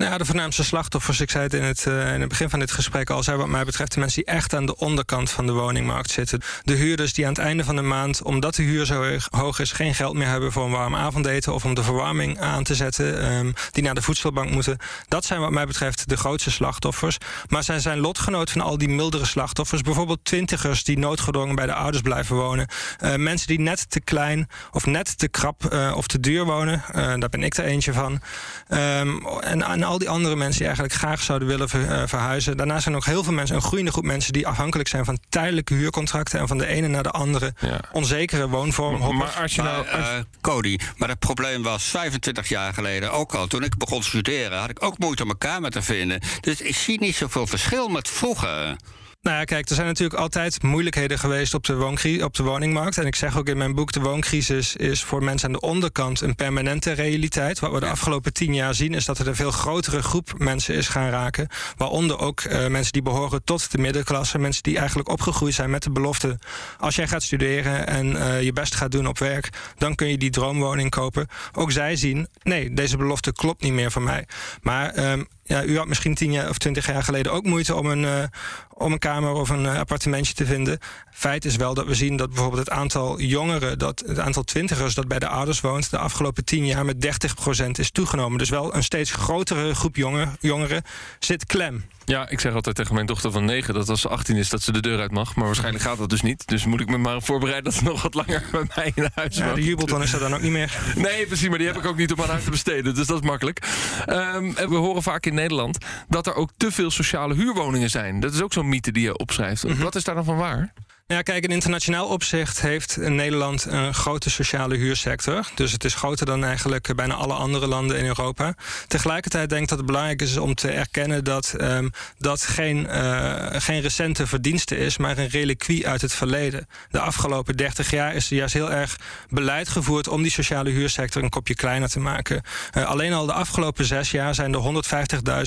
Nou, 0.00 0.18
de 0.18 0.24
voornaamste 0.24 0.64
slachtoffers, 0.64 1.20
ik 1.20 1.30
zei 1.30 1.44
het 1.44 1.54
in 1.54 1.62
het, 1.62 1.84
uh, 1.88 2.14
in 2.14 2.20
het 2.20 2.28
begin 2.28 2.50
van 2.50 2.58
dit 2.58 2.70
gesprek 2.72 3.10
al, 3.10 3.22
zijn 3.22 3.36
wat 3.36 3.48
mij 3.48 3.64
betreft 3.64 3.92
de 3.92 4.00
mensen 4.00 4.24
die 4.24 4.34
echt 4.34 4.54
aan 4.54 4.66
de 4.66 4.76
onderkant 4.76 5.30
van 5.30 5.46
de 5.46 5.52
woningmarkt 5.52 6.10
zitten. 6.10 6.40
De 6.62 6.74
huurders 6.74 7.12
die 7.12 7.24
aan 7.26 7.32
het 7.32 7.40
einde 7.40 7.64
van 7.64 7.76
de 7.76 7.82
maand, 7.82 8.22
omdat 8.22 8.54
de 8.54 8.62
huur 8.62 8.86
zo 8.86 9.18
hoog 9.30 9.58
is, 9.58 9.72
geen 9.72 9.94
geld 9.94 10.14
meer 10.14 10.26
hebben 10.26 10.52
voor 10.52 10.64
een 10.64 10.70
warm 10.70 10.94
avondeten 10.94 11.54
of 11.54 11.64
om 11.64 11.74
de 11.74 11.82
verwarming 11.82 12.40
aan 12.40 12.64
te 12.64 12.74
zetten, 12.74 13.32
um, 13.32 13.52
die 13.70 13.82
naar 13.82 13.94
de 13.94 14.02
voedselbank 14.02 14.50
moeten. 14.50 14.78
Dat 15.08 15.24
zijn 15.24 15.40
wat 15.40 15.50
mij 15.50 15.66
betreft 15.66 16.08
de 16.08 16.16
grootste 16.16 16.50
slachtoffers. 16.50 17.18
Maar 17.48 17.64
zij 17.64 17.80
zijn 17.80 17.98
lotgenoot 17.98 18.50
van 18.50 18.60
al 18.60 18.78
die 18.78 18.88
mildere 18.88 19.26
slachtoffers. 19.26 19.82
Bijvoorbeeld 19.82 20.24
twintigers 20.24 20.84
die 20.84 20.98
noodgedwongen 20.98 21.54
bij 21.54 21.66
de 21.66 21.74
ouders 21.74 22.02
blijven 22.02 22.36
wonen. 22.36 22.68
Uh, 23.04 23.14
mensen 23.14 23.46
die 23.46 23.60
net 23.60 23.90
te 23.90 24.00
klein 24.00 24.48
of 24.70 24.86
net 24.86 25.18
te 25.18 25.28
krap 25.28 25.72
uh, 25.72 25.92
of 25.96 26.06
te 26.06 26.20
duur 26.20 26.44
wonen. 26.44 26.82
daar 26.92 27.28
ben 27.28 27.42
ik 27.42 27.56
er 27.56 27.64
eentje 27.64 27.92
van. 27.92 28.20
Um, 28.68 29.26
en, 29.26 29.62
en 29.62 29.89
al 29.90 29.98
die 29.98 30.08
andere 30.08 30.36
mensen 30.36 30.56
die 30.56 30.66
eigenlijk 30.66 30.94
graag 30.94 31.22
zouden 31.22 31.48
willen 31.48 31.68
ver, 31.68 31.80
uh, 31.80 32.02
verhuizen. 32.06 32.56
Daarnaast 32.56 32.82
zijn 32.82 32.94
er 32.94 33.00
nog 33.00 33.10
heel 33.10 33.24
veel 33.24 33.32
mensen, 33.32 33.56
een 33.56 33.62
groeiende 33.62 33.92
groep 33.92 34.04
mensen 34.04 34.32
die 34.32 34.46
afhankelijk 34.46 34.88
zijn 34.88 35.04
van 35.04 35.18
tijdelijke 35.28 35.74
huurcontracten 35.74 36.38
en 36.38 36.48
van 36.48 36.58
de 36.58 36.66
ene 36.66 36.88
naar 36.88 37.02
de 37.02 37.10
andere 37.10 37.54
ja. 37.60 37.80
onzekere 37.92 38.48
woonvorm. 38.48 38.98
Maar, 38.98 39.14
maar 39.14 39.38
als 39.42 39.54
je 39.54 39.62
nou. 39.62 39.86
Uh, 39.86 40.08
Cody, 40.40 40.78
maar 40.96 41.08
het 41.08 41.18
probleem 41.18 41.62
was 41.62 41.84
25 41.84 42.48
jaar 42.48 42.74
geleden 42.74 43.12
ook 43.12 43.34
al. 43.34 43.46
Toen 43.46 43.62
ik 43.62 43.76
begon 43.76 44.00
te 44.00 44.06
studeren, 44.06 44.58
had 44.58 44.70
ik 44.70 44.82
ook 44.82 44.98
moeite 44.98 45.22
om 45.22 45.30
een 45.30 45.38
kamer 45.38 45.70
te 45.70 45.82
vinden. 45.82 46.20
Dus 46.40 46.60
ik 46.60 46.76
zie 46.76 47.00
niet 47.00 47.16
zoveel 47.16 47.46
verschil 47.46 47.88
met 47.88 48.08
vroeger. 48.08 48.76
Nou 49.22 49.36
ja, 49.36 49.44
kijk, 49.44 49.68
er 49.68 49.74
zijn 49.74 49.86
natuurlijk 49.86 50.20
altijd 50.20 50.62
moeilijkheden 50.62 51.18
geweest 51.18 51.54
op 51.54 51.64
de, 51.64 52.20
op 52.24 52.34
de 52.34 52.42
woningmarkt. 52.42 52.98
En 52.98 53.06
ik 53.06 53.14
zeg 53.14 53.38
ook 53.38 53.48
in 53.48 53.56
mijn 53.56 53.74
boek: 53.74 53.92
de 53.92 54.00
wooncrisis 54.00 54.76
is 54.76 55.02
voor 55.02 55.24
mensen 55.24 55.46
aan 55.46 55.52
de 55.52 55.60
onderkant 55.60 56.20
een 56.20 56.34
permanente 56.34 56.92
realiteit. 56.92 57.58
Wat 57.58 57.72
we 57.72 57.80
de 57.80 57.86
afgelopen 57.86 58.32
tien 58.32 58.54
jaar 58.54 58.74
zien, 58.74 58.94
is 58.94 59.04
dat 59.04 59.18
er 59.18 59.28
een 59.28 59.34
veel 59.34 59.50
grotere 59.50 60.02
groep 60.02 60.34
mensen 60.38 60.74
is 60.74 60.88
gaan 60.88 61.10
raken. 61.10 61.48
Waaronder 61.76 62.18
ook 62.18 62.44
uh, 62.44 62.66
mensen 62.66 62.92
die 62.92 63.02
behoren 63.02 63.44
tot 63.44 63.70
de 63.70 63.78
middenklasse. 63.78 64.38
Mensen 64.38 64.62
die 64.62 64.78
eigenlijk 64.78 65.08
opgegroeid 65.08 65.54
zijn 65.54 65.70
met 65.70 65.82
de 65.82 65.90
belofte: 65.90 66.38
als 66.78 66.96
jij 66.96 67.08
gaat 67.08 67.22
studeren 67.22 67.86
en 67.86 68.06
uh, 68.06 68.42
je 68.42 68.52
best 68.52 68.74
gaat 68.74 68.90
doen 68.90 69.06
op 69.06 69.18
werk, 69.18 69.48
dan 69.76 69.94
kun 69.94 70.08
je 70.08 70.18
die 70.18 70.30
droomwoning 70.30 70.90
kopen. 70.90 71.26
Ook 71.52 71.72
zij 71.72 71.96
zien: 71.96 72.28
nee, 72.42 72.74
deze 72.74 72.96
belofte 72.96 73.32
klopt 73.32 73.62
niet 73.62 73.72
meer 73.72 73.90
voor 73.90 74.02
mij. 74.02 74.26
Maar. 74.62 75.12
Um, 75.12 75.28
ja, 75.50 75.64
u 75.64 75.76
had 75.76 75.86
misschien 75.86 76.14
tien 76.14 76.32
jaar 76.32 76.48
of 76.48 76.58
twintig 76.58 76.86
jaar 76.86 77.02
geleden 77.02 77.32
ook 77.32 77.44
moeite 77.44 77.74
om 77.74 77.86
een, 77.86 78.02
uh, 78.02 78.22
om 78.68 78.92
een 78.92 78.98
kamer 78.98 79.32
of 79.32 79.48
een 79.48 79.64
uh, 79.64 79.78
appartementje 79.78 80.34
te 80.34 80.46
vinden. 80.46 80.78
Feit 81.10 81.44
is 81.44 81.56
wel 81.56 81.74
dat 81.74 81.86
we 81.86 81.94
zien 81.94 82.16
dat 82.16 82.28
bijvoorbeeld 82.28 82.68
het 82.68 82.70
aantal 82.70 83.20
jongeren, 83.20 83.78
dat 83.78 84.02
het 84.06 84.18
aantal 84.18 84.42
twintigers 84.42 84.94
dat 84.94 85.08
bij 85.08 85.18
de 85.18 85.28
ouders 85.28 85.60
woont, 85.60 85.90
de 85.90 85.98
afgelopen 85.98 86.44
tien 86.44 86.66
jaar 86.66 86.84
met 86.84 87.22
30% 87.66 87.70
is 87.70 87.90
toegenomen. 87.90 88.38
Dus 88.38 88.48
wel 88.48 88.74
een 88.74 88.82
steeds 88.82 89.10
grotere 89.10 89.74
groep 89.74 89.96
jongen, 89.96 90.36
jongeren 90.40 90.82
zit 91.18 91.46
klem. 91.46 91.84
Ja, 92.10 92.28
ik 92.28 92.40
zeg 92.40 92.54
altijd 92.54 92.76
tegen 92.76 92.94
mijn 92.94 93.06
dochter 93.06 93.30
van 93.30 93.44
9 93.44 93.74
dat 93.74 93.88
als 93.88 94.00
ze 94.00 94.08
18 94.08 94.36
is 94.36 94.48
dat 94.48 94.62
ze 94.62 94.72
de 94.72 94.80
deur 94.80 95.00
uit 95.00 95.10
mag. 95.10 95.36
Maar 95.36 95.46
waarschijnlijk 95.46 95.84
gaat 95.84 95.98
dat 95.98 96.10
dus 96.10 96.22
niet. 96.22 96.46
Dus 96.46 96.64
moet 96.64 96.80
ik 96.80 96.88
me 96.88 96.98
maar 96.98 97.22
voorbereiden 97.22 97.64
dat 97.64 97.74
ze 97.74 97.84
nog 97.84 98.02
wat 98.02 98.14
langer 98.14 98.44
bij 98.52 98.64
mij 98.74 98.92
in 98.94 99.10
huis 99.14 99.36
ja. 99.36 99.54
De 99.54 99.64
jubelton 99.64 100.02
is 100.02 100.12
er 100.12 100.20
dan 100.20 100.34
ook 100.34 100.40
niet 100.40 100.50
meer. 100.50 100.78
Nee, 100.96 101.26
precies. 101.26 101.48
Maar 101.48 101.58
die 101.58 101.66
heb 101.66 101.76
ik 101.76 101.84
ook 101.84 101.96
niet 101.96 102.12
om 102.12 102.20
aan 102.22 102.28
haar 102.28 102.42
te 102.42 102.50
besteden. 102.50 102.94
Dus 102.94 103.06
dat 103.06 103.22
is 103.22 103.28
makkelijk. 103.28 103.68
Um, 104.08 104.54
we 104.54 104.76
horen 104.76 105.02
vaak 105.02 105.26
in 105.26 105.34
Nederland 105.34 105.78
dat 106.08 106.26
er 106.26 106.34
ook 106.34 106.50
te 106.56 106.70
veel 106.70 106.90
sociale 106.90 107.34
huurwoningen 107.34 107.90
zijn. 107.90 108.20
Dat 108.20 108.34
is 108.34 108.42
ook 108.42 108.52
zo'n 108.52 108.68
mythe 108.68 108.92
die 108.92 109.02
je 109.02 109.16
opschrijft. 109.16 109.64
Mm 109.64 109.70
-hmm. 109.70 109.82
Wat 109.82 109.94
is 109.94 110.04
daar 110.04 110.14
dan 110.14 110.24
van 110.24 110.36
waar? 110.36 110.72
Ja, 111.10 111.22
kijk, 111.22 111.44
in 111.44 111.50
internationaal 111.50 112.06
opzicht 112.06 112.60
heeft 112.60 112.96
Nederland 112.96 113.64
een 113.64 113.94
grote 113.94 114.30
sociale 114.30 114.76
huursector. 114.76 115.46
Dus 115.54 115.72
het 115.72 115.84
is 115.84 115.94
groter 115.94 116.26
dan 116.26 116.44
eigenlijk 116.44 116.94
bijna 116.96 117.14
alle 117.14 117.32
andere 117.32 117.66
landen 117.66 117.98
in 117.98 118.04
Europa. 118.04 118.54
Tegelijkertijd 118.86 119.48
denk 119.48 119.62
ik 119.62 119.68
dat 119.68 119.78
het 119.78 119.86
belangrijk 119.86 120.22
is 120.22 120.36
om 120.36 120.54
te 120.54 120.70
erkennen 120.70 121.24
dat 121.24 121.54
um, 121.60 121.90
dat 122.18 122.42
geen, 122.42 122.86
uh, 122.90 123.46
geen 123.50 123.80
recente 123.80 124.26
verdienste 124.26 124.76
is, 124.76 124.96
maar 124.96 125.18
een 125.18 125.28
reliquie 125.28 125.88
uit 125.88 126.00
het 126.00 126.14
verleden. 126.14 126.68
De 126.90 127.00
afgelopen 127.00 127.56
30 127.56 127.90
jaar 127.90 128.14
is 128.14 128.30
er 128.30 128.36
juist 128.36 128.54
heel 128.54 128.72
erg 128.72 128.96
beleid 129.28 129.68
gevoerd 129.68 130.08
om 130.08 130.22
die 130.22 130.30
sociale 130.30 130.70
huursector 130.70 131.22
een 131.22 131.28
kopje 131.28 131.54
kleiner 131.54 131.88
te 131.88 132.00
maken. 132.00 132.42
Uh, 132.74 132.84
alleen 132.84 133.12
al 133.12 133.26
de 133.26 133.32
afgelopen 133.32 133.84
zes 133.84 134.10
jaar 134.10 134.34
zijn 134.34 134.54
er 134.54 134.84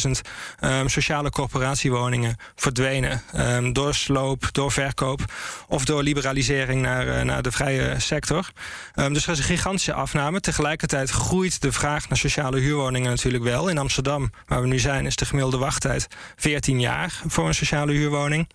150.000 0.05 0.11
um, 0.59 0.89
sociale 0.89 1.29
corporatiewoningen 1.29 2.35
verdwenen. 2.55 3.21
Um, 3.35 3.73
door 3.73 3.93
sloop, 3.93 4.49
door 4.51 4.71
verkoop 4.71 5.25
of 5.67 5.85
door 5.85 6.03
liberalisering 6.03 6.81
naar, 6.81 7.07
uh, 7.07 7.21
naar 7.21 7.41
de 7.41 7.51
vrije 7.51 7.99
sector. 7.99 8.51
Um, 8.95 9.13
dus 9.13 9.25
er 9.25 9.31
is 9.31 9.37
een 9.37 9.43
gigantische 9.43 9.93
afname. 9.93 10.39
Tegelijkertijd 10.39 11.09
groeit 11.09 11.61
de 11.61 11.71
vraag 11.71 12.09
naar 12.09 12.17
sociale 12.17 12.59
huurwoningen 12.59 13.09
natuurlijk 13.09 13.43
wel. 13.43 13.67
In 13.67 13.77
Amsterdam, 13.77 14.31
waar 14.47 14.61
we 14.61 14.67
nu 14.67 14.79
zijn, 14.79 15.05
is 15.05 15.15
de 15.15 15.25
gemiddelde 15.25 15.57
wachttijd 15.57 16.07
14 16.35 16.79
jaar 16.79 17.21
voor 17.27 17.47
een 17.47 17.53
sociale 17.53 17.91
huurwoning. 17.91 18.47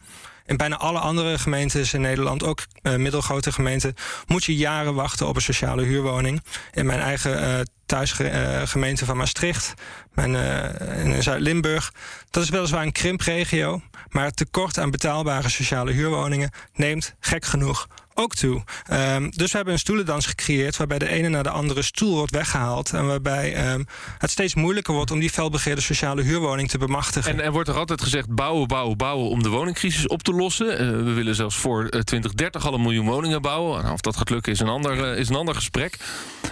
In 0.46 0.56
bijna 0.56 0.76
alle 0.76 0.98
andere 0.98 1.38
gemeentes 1.38 1.92
in 1.94 2.00
Nederland, 2.00 2.42
ook 2.42 2.66
uh, 2.82 2.94
middelgrote 2.94 3.52
gemeenten, 3.52 3.94
moet 4.26 4.44
je 4.44 4.56
jaren 4.56 4.94
wachten 4.94 5.26
op 5.26 5.36
een 5.36 5.42
sociale 5.42 5.82
huurwoning. 5.82 6.42
In 6.72 6.86
mijn 6.86 7.00
eigen 7.00 7.42
uh, 7.42 7.60
thuisgemeente 7.88 9.04
van 9.04 9.16
Maastricht, 9.16 9.74
mijn, 10.12 10.34
uh, 10.34 11.04
in 11.04 11.22
Zuid-Limburg. 11.22 11.92
Dat 12.30 12.42
is 12.42 12.48
weliswaar 12.48 12.82
een 12.82 12.92
krimpregio, 12.92 13.80
maar 14.08 14.24
het 14.24 14.36
tekort 14.36 14.78
aan 14.78 14.90
betaalbare 14.90 15.48
sociale 15.48 15.92
huurwoningen 15.92 16.50
neemt 16.74 17.14
gek 17.20 17.44
genoeg 17.44 17.88
ook 18.18 18.34
toe. 18.34 18.62
Um, 18.92 19.30
dus 19.30 19.50
we 19.50 19.56
hebben 19.56 19.74
een 19.74 19.80
stoelendans 19.80 20.26
gecreëerd 20.26 20.76
waarbij 20.76 20.98
de 20.98 21.08
ene 21.08 21.28
naar 21.28 21.42
de 21.42 21.50
andere 21.50 21.82
stoel 21.82 22.16
wordt 22.16 22.32
weggehaald. 22.32 22.92
En 22.92 23.06
waarbij 23.06 23.72
um, 23.72 23.86
het 24.18 24.30
steeds 24.30 24.54
moeilijker 24.54 24.94
wordt 24.94 25.10
om 25.10 25.18
die 25.18 25.30
felbegeerde 25.30 25.80
sociale 25.80 26.22
huurwoning 26.22 26.68
te 26.68 26.78
bemachtigen. 26.78 27.32
En 27.32 27.40
er 27.40 27.52
wordt 27.52 27.68
er 27.68 27.76
altijd 27.76 28.02
gezegd 28.02 28.34
bouwen, 28.34 28.68
bouwen, 28.68 28.96
bouwen 28.96 29.28
om 29.28 29.42
de 29.42 29.48
woningcrisis 29.48 30.06
op 30.06 30.22
te 30.22 30.32
lossen. 30.32 30.72
Uh, 30.72 30.90
we 30.90 31.12
willen 31.12 31.34
zelfs 31.34 31.56
voor 31.56 31.82
uh, 31.82 31.88
2030 31.88 32.66
al 32.66 32.74
een 32.74 32.82
miljoen 32.82 33.06
woningen 33.06 33.42
bouwen. 33.42 33.82
Nou, 33.82 33.94
of 33.94 34.00
dat 34.00 34.16
gaat 34.16 34.30
lukken 34.30 34.52
is 34.52 34.60
een 34.60 34.68
ander, 34.68 35.12
uh, 35.12 35.18
is 35.18 35.28
een 35.28 35.34
ander 35.34 35.54
gesprek. 35.54 35.96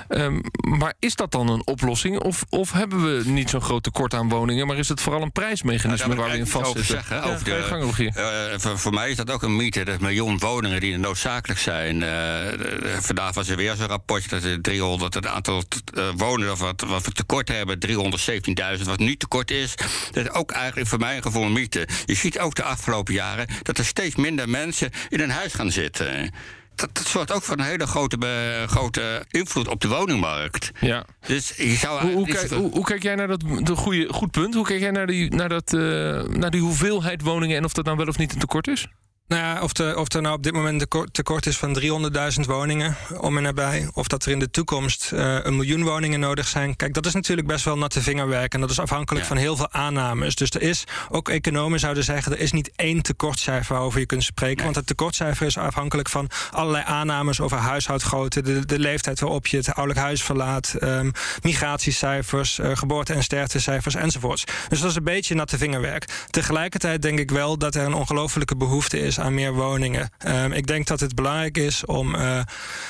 Um, 0.08 0.40
maar 0.60 0.94
is 0.98 1.14
dat 1.14 1.30
dan 1.30 1.48
een 1.48 1.66
oplossing? 1.66 2.20
Of, 2.20 2.44
of 2.48 2.72
hebben 2.72 3.04
we 3.04 3.30
niet 3.30 3.50
zo'n 3.50 3.60
groot 3.60 3.82
tekort 3.82 4.14
aan 4.14 4.28
woningen, 4.28 4.66
maar 4.66 4.76
is 4.76 4.88
het 4.88 5.00
vooral 5.00 5.22
een 5.22 5.32
prijsmechanisme 5.32 6.08
nou, 6.08 6.20
waar 6.20 6.30
we 6.30 6.36
in 6.36 6.46
vastzitten? 6.46 6.84
Zeggen, 6.84 7.16
ja, 7.16 7.22
over 7.22 7.44
de, 7.44 8.12
uh, 8.52 8.58
voor, 8.58 8.78
voor 8.78 8.92
mij 8.92 9.10
is 9.10 9.16
dat 9.16 9.30
ook 9.30 9.42
een 9.42 9.56
mythe. 9.56 9.84
Dat 9.84 10.00
miljoen 10.00 10.38
woningen 10.38 10.80
die 10.80 10.98
noodzakelijk 10.98 11.55
zijn. 11.58 12.00
Uh, 12.02 13.00
vandaag 13.00 13.34
was 13.34 13.48
er 13.48 13.56
weer 13.56 13.74
zo'n 13.76 13.86
rapportje 13.86 14.28
dat 14.28 14.42
er 14.42 14.60
300 14.60 15.14
het 15.14 15.26
aantal 15.26 15.62
wonen 16.16 16.52
of 16.52 16.58
wat, 16.58 16.80
wat 16.80 17.04
we 17.04 17.12
tekort 17.12 17.48
hebben, 17.48 17.78
317.000, 18.78 18.82
wat 18.84 18.98
nu 18.98 19.16
tekort 19.16 19.50
is. 19.50 19.74
Dat 20.10 20.24
is 20.24 20.30
ook 20.30 20.50
eigenlijk 20.50 20.88
voor 20.88 20.98
mijn 20.98 21.22
gevoel 21.22 21.44
een 21.44 21.52
mythe. 21.52 21.88
Je 22.04 22.14
ziet 22.14 22.38
ook 22.38 22.54
de 22.54 22.62
afgelopen 22.62 23.14
jaren 23.14 23.46
dat 23.62 23.78
er 23.78 23.84
steeds 23.84 24.16
minder 24.16 24.48
mensen 24.48 24.90
in 25.08 25.20
een 25.20 25.30
huis 25.30 25.54
gaan 25.54 25.70
zitten. 25.70 26.30
Dat, 26.74 26.90
dat 26.92 27.06
zorgt 27.06 27.32
ook 27.32 27.42
voor 27.42 27.58
een 27.58 27.64
hele 27.64 27.86
grote, 27.86 28.18
be, 28.18 28.64
grote 28.66 29.24
invloed 29.30 29.68
op 29.68 29.80
de 29.80 29.88
woningmarkt. 29.88 30.70
Ja. 30.80 31.04
Dus 31.26 31.52
je 31.56 31.74
zou 31.74 32.00
hoe, 32.00 32.12
hoe, 32.12 32.26
kijk, 32.26 32.50
hoe, 32.50 32.70
hoe, 32.70 32.84
kijk 32.84 33.02
jij 33.02 33.14
naar 33.14 33.28
dat 33.28 33.40
de 33.40 33.76
goede, 33.76 34.12
goed 34.12 34.30
punt? 34.30 34.54
Hoe 34.54 34.64
kijk 34.64 34.80
jij 34.80 34.90
naar 34.90 35.06
die, 35.06 35.34
naar, 35.34 35.48
dat, 35.48 35.72
uh, 35.72 35.80
naar 36.22 36.50
die 36.50 36.60
hoeveelheid 36.60 37.22
woningen 37.22 37.56
en 37.56 37.64
of 37.64 37.72
dat 37.72 37.84
nou 37.84 37.96
wel 37.96 38.06
of 38.06 38.18
niet 38.18 38.32
een 38.32 38.38
tekort 38.38 38.68
is? 38.68 38.86
Nou 39.28 39.42
ja, 39.42 39.62
of, 39.62 39.72
de, 39.72 39.94
of 39.96 40.12
er 40.12 40.22
nou 40.22 40.34
op 40.36 40.42
dit 40.42 40.52
moment 40.52 40.86
een 40.94 41.08
tekort, 41.12 41.46
is 41.46 41.56
van 41.56 41.80
300.000 41.80 42.40
woningen 42.46 42.96
om 43.20 43.36
en 43.36 43.42
nabij. 43.42 43.88
Of 43.92 44.06
dat 44.06 44.24
er 44.24 44.30
in 44.30 44.38
de 44.38 44.50
toekomst 44.50 45.10
uh, 45.14 45.38
een 45.42 45.56
miljoen 45.56 45.82
woningen 45.82 46.20
nodig 46.20 46.46
zijn. 46.46 46.76
Kijk, 46.76 46.94
dat 46.94 47.06
is 47.06 47.12
natuurlijk 47.14 47.46
best 47.46 47.64
wel 47.64 47.78
natte 47.78 48.02
vingerwerk. 48.02 48.54
En 48.54 48.60
dat 48.60 48.70
is 48.70 48.78
afhankelijk 48.80 49.22
Ja. 49.24 49.28
van 49.28 49.36
heel 49.36 49.56
veel 49.56 49.70
aannames. 49.72 50.34
Dus 50.34 50.50
er 50.50 50.62
is, 50.62 50.84
ook 51.10 51.28
economen 51.28 51.80
zouden 51.80 52.04
zeggen, 52.04 52.32
er 52.32 52.38
is 52.38 52.52
niet 52.52 52.70
één 52.76 53.02
tekortcijfer 53.02 53.74
waarover 53.74 54.00
je 54.00 54.06
kunt 54.06 54.24
spreken. 54.24 54.64
Want 54.64 54.76
het 54.76 54.86
tekortcijfer 54.86 55.46
is 55.46 55.58
afhankelijk 55.58 56.08
van 56.08 56.30
allerlei 56.50 56.84
aannames 56.86 57.40
over 57.40 57.56
huishoudgrootte, 57.58 58.42
de, 58.42 58.66
de 58.66 58.78
leeftijd 58.78 59.20
waarop 59.20 59.46
je 59.46 59.56
het 59.56 59.66
ouderlijk 59.66 59.98
huis 59.98 60.22
verlaat, 60.22 60.74
ehm, 60.80 61.10
migratiecijfers, 61.42 62.58
eh, 62.58 62.76
geboorte- 62.76 63.12
en 63.12 63.22
sterftecijfers 63.22 63.94
enzovoorts. 63.94 64.44
Dus 64.68 64.80
dat 64.80 64.90
is 64.90 64.96
een 64.96 65.04
beetje 65.04 65.34
natte 65.34 65.58
vingerwerk. 65.58 66.26
Tegelijkertijd 66.30 67.02
denk 67.02 67.18
ik 67.18 67.30
wel 67.30 67.58
dat 67.58 67.74
er 67.74 67.84
een 67.84 67.94
ongelofelijke 67.94 68.56
behoefte 68.56 68.98
is 68.98 69.15
aan 69.18 69.34
meer 69.34 69.52
woningen. 69.52 70.10
Ehm, 70.18 70.52
ik 70.52 70.66
denk 70.66 70.86
dat 70.86 71.00
het 71.00 71.14
belangrijk 71.14 71.58
is 71.58 71.84
om 71.84 72.14
eh, 72.14 72.40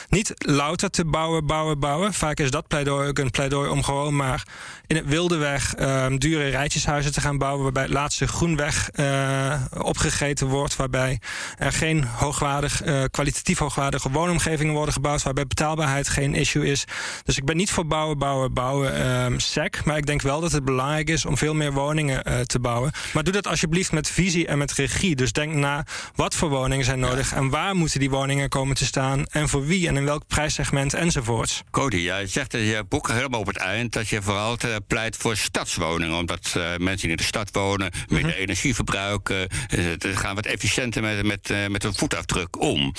niet 0.08 0.32
louter 0.36 0.90
te 0.90 1.04
bouwen, 1.04 1.46
bouwen, 1.46 1.78
bouwen. 1.78 2.12
Vaak 2.12 2.38
is 2.38 2.50
dat 2.50 2.68
pleidooi 2.68 3.08
ook 3.08 3.18
een 3.18 3.30
pleidooi 3.30 3.70
om 3.70 3.82
gewoon 3.82 4.16
maar 4.16 4.46
in 4.86 4.96
het 4.96 5.06
wilde 5.06 5.36
weg 5.36 5.74
ehm, 5.74 6.16
dure 6.16 6.48
rijtjeshuizen 6.48 7.12
te 7.12 7.20
gaan 7.20 7.38
bouwen, 7.38 7.62
waarbij 7.62 7.82
het 7.82 7.92
laatste 7.92 8.26
groenweg 8.26 8.90
eh, 8.90 9.54
opgegeten 9.78 10.46
wordt, 10.46 10.76
waarbij 10.76 11.20
er 11.58 11.72
geen 11.72 12.04
hoogwaardig, 12.04 12.82
eh, 12.82 13.02
kwalitatief 13.10 13.58
hoogwaardige 13.58 14.10
woonomgevingen 14.10 14.74
worden 14.74 14.94
gebouwd, 14.94 15.22
waarbij 15.22 15.46
betaalbaarheid 15.46 16.08
geen 16.08 16.34
issue 16.34 16.66
is. 16.66 16.84
Dus 17.24 17.36
ik 17.36 17.44
ben 17.44 17.56
niet 17.56 17.70
voor 17.70 17.86
bouwen, 17.86 18.18
bouwen, 18.18 18.52
bouwen 18.52 18.94
ehm 18.94 19.38
sec, 19.38 19.84
maar 19.84 19.96
ik 19.96 20.06
denk 20.06 20.22
wel 20.22 20.40
dat 20.40 20.52
het 20.52 20.64
belangrijk 20.64 21.10
is 21.10 21.24
om 21.24 21.36
veel 21.36 21.54
meer 21.54 21.72
woningen 21.72 22.46
te 22.46 22.58
bouwen. 22.58 22.92
Maar 23.12 23.24
doe 23.24 23.32
dat 23.32 23.46
alsjeblieft 23.46 23.92
met 23.92 24.08
visie 24.08 24.46
en 24.46 24.58
met 24.58 24.72
regie. 24.72 25.16
Dus 25.16 25.32
denk 25.32 25.52
na 25.52 25.84
wat 26.16 26.34
voor 26.34 26.48
woningen 26.48 26.84
zijn 26.84 26.98
nodig 26.98 27.32
en 27.32 27.48
waar 27.50 27.74
moeten 27.74 28.00
die 28.00 28.10
woningen 28.10 28.48
komen 28.48 28.76
te 28.76 28.84
staan 28.84 29.26
en 29.26 29.48
voor 29.48 29.66
wie 29.66 29.88
en 29.88 29.96
in 29.96 30.04
welk 30.04 30.26
prijssegment 30.26 30.94
enzovoorts. 30.94 31.62
Cody, 31.70 31.96
jij 31.96 32.26
zegt 32.26 32.54
in 32.54 32.60
je 32.60 32.84
boek 32.88 33.08
helemaal 33.08 33.40
op 33.40 33.46
het 33.46 33.56
eind 33.56 33.92
dat 33.92 34.08
je 34.08 34.22
vooral 34.22 34.56
pleit 34.86 35.16
voor 35.16 35.36
stadswoningen. 35.36 36.16
Omdat 36.16 36.54
eh, 36.56 36.62
mensen 36.76 37.00
die 37.00 37.10
in 37.10 37.16
de 37.16 37.22
stad 37.22 37.48
wonen 37.52 37.90
minder 38.08 38.36
energie 38.36 38.74
verbruiken. 38.74 39.48
eh, 39.48 39.78
Ze 39.98 40.16
gaan 40.16 40.34
wat 40.34 40.46
efficiënter 40.46 41.02
met, 41.02 41.22
met, 41.26 41.68
met 41.68 41.82
hun 41.82 41.94
voetafdruk 41.94 42.60
om. 42.60 42.92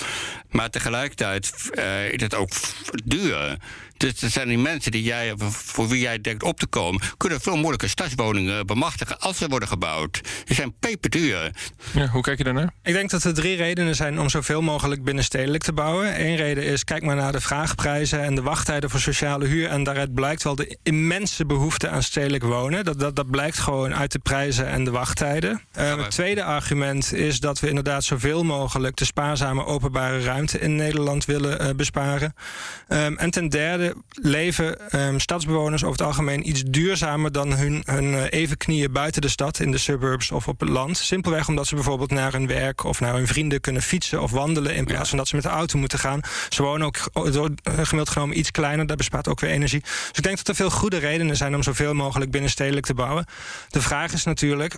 Maar 0.49 0.69
tegelijkertijd 0.69 1.53
is 2.11 2.21
het 2.21 2.35
ook 2.35 2.49
duur. 3.05 3.57
Dus 3.97 4.21
er 4.21 4.29
zijn 4.29 4.47
die 4.47 4.57
mensen 4.57 4.91
die 4.91 5.03
jij, 5.03 5.33
voor 5.49 5.87
wie 5.87 5.99
jij 6.01 6.21
denkt 6.21 6.43
op 6.43 6.59
te 6.59 6.67
komen, 6.67 7.01
kunnen 7.17 7.41
veel 7.41 7.55
moeilijker 7.55 7.89
stadswoningen 7.89 8.65
bemachtigen 8.65 9.19
als 9.19 9.37
ze 9.37 9.47
worden 9.47 9.67
gebouwd. 9.67 10.21
Ze 10.45 10.53
zijn 10.53 10.73
peperduur. 10.79 11.51
Ja, 11.93 12.07
hoe 12.07 12.21
kijk 12.21 12.37
je 12.37 12.43
daarnaar? 12.43 12.73
Ik 12.83 12.93
denk 12.93 13.09
dat 13.09 13.23
er 13.23 13.33
drie 13.33 13.55
redenen 13.55 13.95
zijn 13.95 14.19
om 14.19 14.29
zoveel 14.29 14.61
mogelijk 14.61 15.03
binnenstedelijk 15.03 15.63
te 15.63 15.73
bouwen. 15.73 16.25
Eén 16.25 16.35
reden 16.35 16.63
is, 16.63 16.83
kijk 16.83 17.03
maar 17.03 17.15
naar 17.15 17.31
de 17.31 17.41
vraagprijzen 17.41 18.23
en 18.23 18.35
de 18.35 18.41
wachttijden 18.41 18.89
voor 18.89 18.99
sociale 18.99 19.45
huur. 19.45 19.69
En 19.69 19.83
daaruit 19.83 20.13
blijkt 20.13 20.43
wel 20.43 20.55
de 20.55 20.77
immense 20.83 21.45
behoefte 21.45 21.89
aan 21.89 22.03
stedelijk 22.03 22.43
wonen. 22.43 22.85
Dat, 22.85 22.99
dat, 22.99 23.15
dat 23.15 23.31
blijkt 23.31 23.57
gewoon 23.57 23.95
uit 23.95 24.11
de 24.11 24.19
prijzen 24.19 24.67
en 24.67 24.83
de 24.83 24.91
wachttijden. 24.91 25.61
Eh, 25.71 25.97
het 25.97 26.11
tweede 26.11 26.43
argument 26.43 27.13
is 27.13 27.39
dat 27.39 27.59
we 27.59 27.67
inderdaad 27.67 28.03
zoveel 28.03 28.43
mogelijk 28.43 28.95
de 28.95 29.05
spaarzame 29.05 29.65
openbare 29.65 30.19
ruimte 30.19 30.59
in 30.59 30.75
Nederland 30.75 31.25
willen 31.25 31.59
eh, 31.59 31.69
besparen. 31.75 32.33
Ehm, 32.87 33.13
en 33.13 33.29
ten 33.29 33.49
derde 33.49 33.86
leven 34.09 34.89
ehm, 34.89 35.17
stadsbewoners 35.17 35.83
over 35.83 35.97
het 35.97 36.07
algemeen 36.07 36.49
iets 36.49 36.63
duurzamer 36.63 37.31
dan 37.31 37.53
hun, 37.53 37.83
hun 37.85 38.13
eh, 38.13 38.39
evenknieën 38.39 38.91
buiten 38.91 39.21
de 39.21 39.27
stad, 39.29 39.59
in 39.59 39.71
de 39.71 39.77
suburbs 39.77 40.31
of 40.31 40.47
op 40.47 40.59
het 40.59 40.69
land. 40.69 40.97
Simpelweg 40.97 41.47
omdat 41.47 41.67
ze 41.67 41.75
bijvoorbeeld 41.75 42.11
naar 42.11 42.31
hun 42.31 42.47
werk 42.47 42.83
of 42.83 42.99
naar 42.99 43.13
hun 43.13 43.27
vrienden 43.27 43.61
kunnen 43.61 43.81
fietsen 43.81 44.21
of 44.21 44.31
wandelen 44.31 44.75
in 44.75 44.85
plaats 44.85 45.09
van 45.09 45.17
dat 45.17 45.27
ze 45.27 45.35
met 45.35 45.43
de 45.43 45.49
auto 45.49 45.79
moeten 45.79 45.99
gaan. 45.99 46.19
Ze 46.49 46.63
wonen 46.63 46.87
ook 46.87 46.97
eh, 47.13 47.35
eh, 47.35 47.51
gemiddeld 47.63 48.09
genomen 48.09 48.37
iets 48.37 48.51
kleiner, 48.51 48.85
dat 48.85 48.97
bespaart 48.97 49.27
ook 49.27 49.39
weer 49.39 49.49
energie. 49.49 49.81
Dus 49.81 50.11
ik 50.13 50.23
denk 50.23 50.37
dat 50.37 50.47
er 50.47 50.55
veel 50.55 50.69
goede 50.69 50.97
redenen 50.97 51.37
zijn 51.37 51.55
om 51.55 51.63
zoveel 51.63 51.93
mogelijk 51.93 52.31
binnenstedelijk 52.31 52.85
te 52.85 52.93
bouwen. 52.93 53.25
De 53.69 53.81
vraag 53.81 54.13
is 54.13 54.23
natuurlijk, 54.23 54.77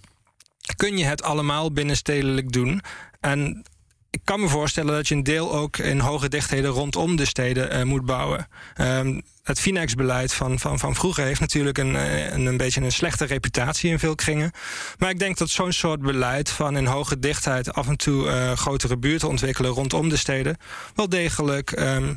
kun 0.75 0.97
je 0.97 1.05
het 1.05 1.23
allemaal 1.23 1.71
binnenstedelijk 1.71 2.51
doen? 2.51 2.81
En 3.19 3.63
ik 4.09 4.21
kan 4.23 4.39
me 4.39 4.47
voorstellen 4.47 4.93
dat 4.93 5.07
je 5.07 5.15
een 5.15 5.23
deel 5.23 5.53
ook 5.53 5.77
in 5.77 5.99
hoge 5.99 6.29
dichtheden 6.29 6.71
rondom 6.71 7.15
de 7.15 7.25
steden 7.25 7.71
eh, 7.71 7.83
moet 7.83 8.05
bouwen. 8.05 8.47
Ehm, 8.75 9.21
het 9.43 9.59
Finex-beleid 9.59 10.33
van, 10.33 10.59
van, 10.59 10.79
van 10.79 10.95
vroeger 10.95 11.23
heeft 11.23 11.39
natuurlijk 11.39 11.77
een, 11.77 11.95
eh, 11.95 12.31
een, 12.31 12.45
een 12.45 12.57
beetje 12.57 12.81
een 12.81 12.91
slechte 12.91 13.25
reputatie 13.25 13.91
in 13.91 13.99
veel 13.99 14.15
kringen. 14.15 14.51
Maar 14.97 15.09
ik 15.09 15.19
denk 15.19 15.37
dat 15.37 15.49
zo'n 15.49 15.71
soort 15.71 16.01
beleid 16.01 16.49
van 16.49 16.77
in 16.77 16.85
hoge 16.85 17.19
dichtheid 17.19 17.73
af 17.73 17.87
en 17.87 17.97
toe 17.97 18.29
eh, 18.29 18.51
grotere 18.51 18.97
buurten 18.97 19.27
ontwikkelen 19.27 19.71
rondom 19.71 20.09
de 20.09 20.17
steden 20.17 20.57
wel 20.95 21.09
degelijk 21.09 21.71
ehm, 21.71 22.13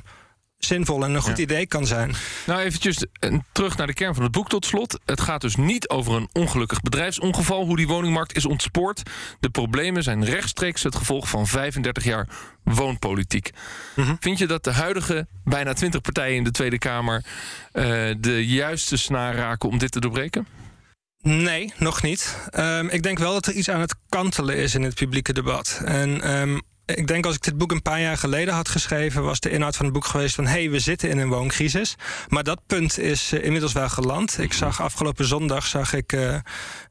zinvol 0.67 1.05
en 1.05 1.15
een 1.15 1.21
goed 1.23 1.37
Ja. 1.37 1.43
idee 1.43 1.67
kan 1.67 1.87
zijn. 1.87 2.15
Nou, 2.47 2.61
eventjes 2.61 3.05
terug 3.53 3.77
naar 3.77 3.87
de 3.87 3.93
kern 3.95 4.15
van 4.15 4.23
het 4.23 4.33
boek 4.33 4.49
tot 4.49 4.67
slot. 4.67 5.01
Het 5.05 5.21
gaat 5.21 5.41
dus 5.41 5.57
niet 5.57 5.89
over 5.89 6.15
een 6.15 6.29
ongelukkig 6.33 6.81
bedrijfsongeval, 6.81 7.65
hoe 7.65 7.77
die 7.77 7.87
woningmarkt 7.87 8.37
is 8.37 8.47
ontspoord. 8.47 9.03
De 9.41 9.51
problemen 9.51 10.03
zijn 10.03 10.25
rechtstreeks 10.25 10.83
het 10.83 10.95
gevolg 10.97 11.29
van 11.29 11.47
35 11.47 12.05
jaar 12.05 12.29
woonpolitiek. 12.65 13.51
Vind 14.21 14.39
je 14.39 14.47
dat 14.47 14.65
de 14.65 14.73
huidige 14.73 15.27
bijna 15.45 15.73
20 15.73 16.01
partijen 16.01 16.37
in 16.37 16.45
de 16.45 16.51
Tweede 16.51 16.79
Kamer 16.79 17.25
eh, 17.73 17.85
de 18.19 18.47
juiste 18.47 18.97
snaar 18.97 19.35
raken 19.35 19.69
om 19.69 19.79
dit 19.79 19.93
te 19.93 20.01
doorbreken? 20.01 20.47
Nee, 21.23 21.73
nog 21.79 22.03
niet. 22.03 22.37
Ehm, 22.51 22.87
ik 22.87 23.03
denk 23.03 23.19
wel 23.19 23.33
dat 23.33 23.47
er 23.47 23.53
iets 23.53 23.69
aan 23.71 23.81
het 23.81 23.95
kantelen 24.09 24.57
is 24.57 24.75
in 24.75 24.83
het 24.83 24.95
publieke 24.95 25.33
debat. 25.33 25.81
En 25.85 26.21
ehm, 26.23 26.59
ik 26.85 27.07
denk 27.07 27.27
als 27.27 27.35
ik 27.35 27.43
dit 27.43 27.59
boek 27.59 27.71
een 27.71 27.83
paar 27.83 28.01
jaar 28.01 28.17
geleden 28.17 28.55
had 28.55 28.69
geschreven, 28.69 29.23
was 29.23 29.41
de 29.41 29.51
inhoud 29.51 29.77
van 29.77 29.85
het 29.85 29.95
boek 29.95 30.05
geweest 30.05 30.35
van 30.35 30.47
hé, 30.47 30.51
hey, 30.51 30.71
we 30.71 30.79
zitten 30.79 31.11
in 31.11 31.19
een 31.19 31.29
wooncrisis. 31.29 31.97
Maar 32.29 32.45
dat 32.45 32.61
punt 32.67 32.99
is 32.99 33.33
eh, 33.33 33.45
inmiddels 33.45 33.73
wel 33.73 33.89
geland. 33.89 34.39
Ik 34.39 34.53
zag 34.53 34.81
afgelopen 34.81 35.25
zondag 35.25 35.67
zag 35.67 35.93
ik 35.93 36.13
eh, 36.13 36.35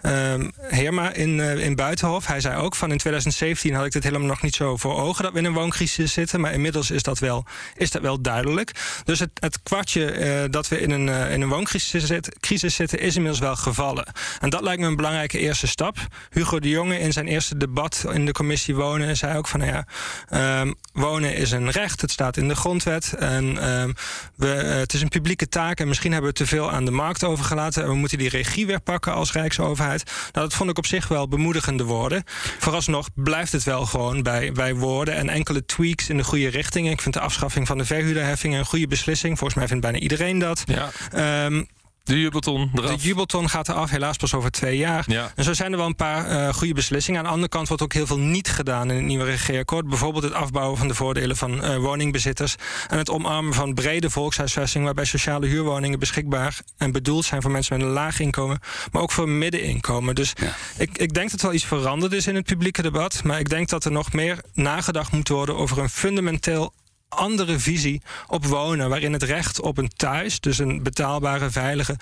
ehm, 0.01 0.49
Heerma 0.57 1.13
in, 1.13 1.39
eh, 1.39 1.65
in 1.65 1.75
Buitenhof. 1.75 2.27
Hij 2.27 2.39
zei 2.39 2.55
ook 2.57 2.75
van 2.75 2.91
in 2.91 2.97
2017 2.97 3.73
had 3.73 3.85
ik 3.85 3.91
dit 3.91 4.03
helemaal 4.03 4.27
nog 4.27 4.41
niet 4.41 4.55
zo 4.55 4.77
voor 4.77 4.95
ogen 4.95 5.23
dat 5.23 5.33
we 5.33 5.39
in 5.39 5.45
een 5.45 5.53
wooncrisis 5.53 6.13
zitten. 6.13 6.39
Maar 6.39 6.53
inmiddels 6.53 6.91
is 6.91 7.03
dat 7.03 7.19
wel, 7.19 7.45
is 7.75 7.91
dat 7.91 8.01
wel 8.01 8.21
duidelijk. 8.21 8.71
Dus 9.03 9.19
het, 9.19 9.31
het 9.33 9.59
kwartje 9.63 10.47
dat 10.49 10.67
we 10.67 10.79
in 10.79 10.91
een, 10.91 11.07
in 11.31 11.41
een 11.41 11.49
wooncrisis 11.49 12.05
zit- 12.05 12.39
crisis 12.39 12.75
zitten, 12.75 12.99
is 12.99 13.15
inmiddels 13.15 13.41
wel 13.41 13.55
gevallen. 13.55 14.05
En 14.39 14.49
dat 14.49 14.61
lijkt 14.61 14.81
me 14.81 14.87
een 14.87 14.95
belangrijke 14.95 15.39
eerste 15.39 15.67
stap. 15.67 15.97
Hugo 16.29 16.59
de 16.59 16.69
Jonge 16.69 16.99
in 16.99 17.13
zijn 17.13 17.27
eerste 17.27 17.57
debat 17.57 18.05
in 18.11 18.25
de 18.25 18.31
commissie 18.31 18.75
Wonen 18.75 19.17
zei 19.17 19.37
ook 19.37 19.47
van 19.47 19.59
nou 19.59 19.71
ja, 19.71 19.80
ehm, 20.29 20.71
wonen 20.93 21.35
is 21.35 21.51
een 21.51 21.69
recht, 21.69 22.01
het 22.01 22.11
staat 22.11 22.37
in 22.37 22.47
de 22.47 22.55
grondwet. 22.55 23.13
En 23.13 23.57
ehm, 23.57 23.91
we, 24.35 24.53
eh, 24.53 24.75
het 24.75 24.93
is 24.93 25.01
een 25.01 25.09
publieke 25.09 25.49
taak 25.49 25.79
en 25.79 25.87
misschien 25.87 26.11
hebben 26.11 26.29
we 26.29 26.37
te 26.37 26.45
veel 26.45 26.71
aan 26.71 26.85
de 26.85 26.91
markt 26.91 27.23
overgelaten. 27.23 27.83
En 27.83 27.89
we 27.89 27.95
moeten 27.95 28.17
die 28.17 28.29
regie 28.29 28.65
weer 28.65 28.81
pakken 28.81 29.13
als 29.13 29.31
Rijksoverheid. 29.31 30.03
Nou, 30.05 30.47
dat 30.47 30.53
vond 30.53 30.69
ik 30.69 30.77
op 30.77 30.85
zich 30.85 31.07
wel 31.07 31.27
bemoedigende 31.27 31.83
woorden. 31.83 32.23
Vooralsnog 32.59 33.07
blijft 33.15 33.51
het 33.51 33.63
wel 33.63 33.85
gewoon 33.85 34.23
bij, 34.23 34.51
bij 34.51 34.75
woorden 34.75 35.15
en 35.15 35.29
enkele 35.29 35.65
tweaks 35.65 36.09
in 36.09 36.17
de 36.17 36.23
goede 36.23 36.47
richting. 36.47 36.89
Ik 36.89 37.01
vind 37.01 37.13
de 37.13 37.19
afschaffing 37.19 37.67
van 37.67 37.77
de 37.77 37.85
verhuurderheffing 37.85 38.55
een 38.55 38.65
goede 38.65 38.87
beslissing. 38.87 39.37
Volgens 39.37 39.59
mij 39.59 39.67
vindt 39.67 39.83
bijna 39.83 39.97
iedereen 39.97 40.39
dat. 40.39 40.63
Ja. 40.65 40.89
Ehm, 41.11 41.63
de 42.03 42.19
jubelton 42.19 42.71
De 42.73 42.95
jubelton 42.95 43.49
gaat 43.49 43.69
eraf, 43.69 43.89
helaas 43.89 44.17
pas 44.17 44.33
over 44.33 44.51
twee 44.51 44.77
jaar. 44.77 45.03
Ja. 45.07 45.31
En 45.35 45.43
zo 45.43 45.53
zijn 45.53 45.71
er 45.71 45.77
wel 45.77 45.87
een 45.87 45.95
paar 45.95 46.25
eh, 46.25 46.53
goede 46.53 46.73
beslissingen. 46.73 47.19
Aan 47.19 47.25
de 47.25 47.31
andere 47.31 47.49
kant 47.49 47.67
wordt 47.67 47.83
ook 47.83 47.93
heel 47.93 48.07
veel 48.07 48.19
niet 48.19 48.49
gedaan 48.49 48.89
in 48.89 48.95
het 48.95 49.05
nieuwe 49.05 49.23
regeerakkoord. 49.23 49.87
Bijvoorbeeld 49.87 50.23
het 50.23 50.33
afbouwen 50.33 50.77
van 50.77 50.87
de 50.87 50.93
voordelen 50.93 51.37
van 51.37 51.63
eh, 51.63 51.77
woningbezitters. 51.77 52.55
En 52.87 52.97
het 52.97 53.09
omarmen 53.09 53.53
van 53.53 53.73
brede 53.73 54.09
volkshuisvesting... 54.09 54.83
waarbij 54.85 55.05
sociale 55.05 55.47
huurwoningen 55.47 55.99
beschikbaar 55.99 56.59
en 56.77 56.91
bedoeld 56.91 57.25
zijn... 57.25 57.41
voor 57.41 57.51
mensen 57.51 57.77
met 57.77 57.85
een 57.85 57.93
laag 57.93 58.19
inkomen, 58.19 58.59
maar 58.91 59.01
ook 59.01 59.11
voor 59.11 59.29
middeninkomen. 59.29 60.15
Dus 60.15 60.33
ik, 60.77 60.97
ik 60.97 61.13
denk 61.13 61.31
dat 61.31 61.39
er 61.39 61.45
wel 61.45 61.55
iets 61.55 61.65
veranderd 61.65 62.13
is 62.13 62.27
in 62.27 62.35
het 62.35 62.45
publieke 62.45 62.81
debat. 62.81 63.23
Maar 63.23 63.39
ik 63.39 63.49
denk 63.49 63.69
dat 63.69 63.85
er 63.85 63.91
nog 63.91 64.13
meer 64.13 64.37
nagedacht 64.53 65.11
moet 65.11 65.27
worden... 65.27 65.55
over 65.55 65.77
een 65.77 65.89
fundamenteel 65.89 66.73
andere 67.11 67.59
visie 67.59 68.01
op 68.27 68.45
wonen, 68.45 68.89
waarin 68.89 69.13
het 69.13 69.23
recht 69.23 69.61
op 69.61 69.77
een 69.77 69.89
thuis, 69.89 70.39
dus 70.39 70.57
een 70.57 70.83
betaalbare, 70.83 71.49
veilige, 71.49 71.95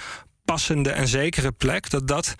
passende 0.46 0.90
en 0.90 1.08
zekere 1.08 1.52
plek, 1.52 1.90
dat 1.90 2.08
dat 2.08 2.36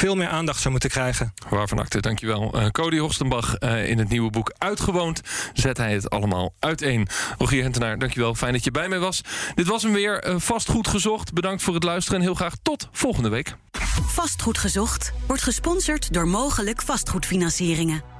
veel 0.00 0.16
meer 0.16 0.28
aandacht 0.28 0.58
zou 0.58 0.70
moeten 0.70 0.90
krijgen. 0.90 1.32
Waarvan 1.48 1.78
acte, 1.78 2.00
dankjewel. 2.00 2.60
Uh, 2.60 2.66
Cody 2.66 2.98
Horstenbach 2.98 3.60
uh, 3.60 3.88
in 3.88 3.98
het 3.98 4.08
nieuwe 4.08 4.30
boek 4.30 4.52
Uitgewoond 4.58 5.20
zet 5.52 5.76
hij 5.76 5.92
het 5.92 6.10
allemaal 6.10 6.54
uiteen. 6.58 7.08
Rogier 7.38 7.62
Hentenaar, 7.62 7.98
dankjewel. 7.98 8.34
Fijn 8.34 8.52
dat 8.52 8.64
je 8.64 8.70
bij 8.70 8.88
mij 8.88 8.98
was. 8.98 9.20
Dit 9.54 9.66
was 9.66 9.82
hem 9.82 9.92
weer. 9.92 10.28
Uh, 10.28 10.34
vastgoed 10.38 10.88
gezocht. 10.88 11.32
Bedankt 11.32 11.62
voor 11.62 11.74
het 11.74 11.82
luisteren 11.82 12.18
en 12.18 12.24
heel 12.24 12.34
graag 12.34 12.54
tot 12.62 12.88
volgende 12.92 13.28
week. 13.28 13.56
Vastgoed 14.06 14.58
gezocht 14.58 15.12
wordt 15.26 15.42
gesponsord 15.42 16.12
door 16.12 16.28
mogelijk 16.28 16.82
vastgoedfinancieringen. 16.82 18.19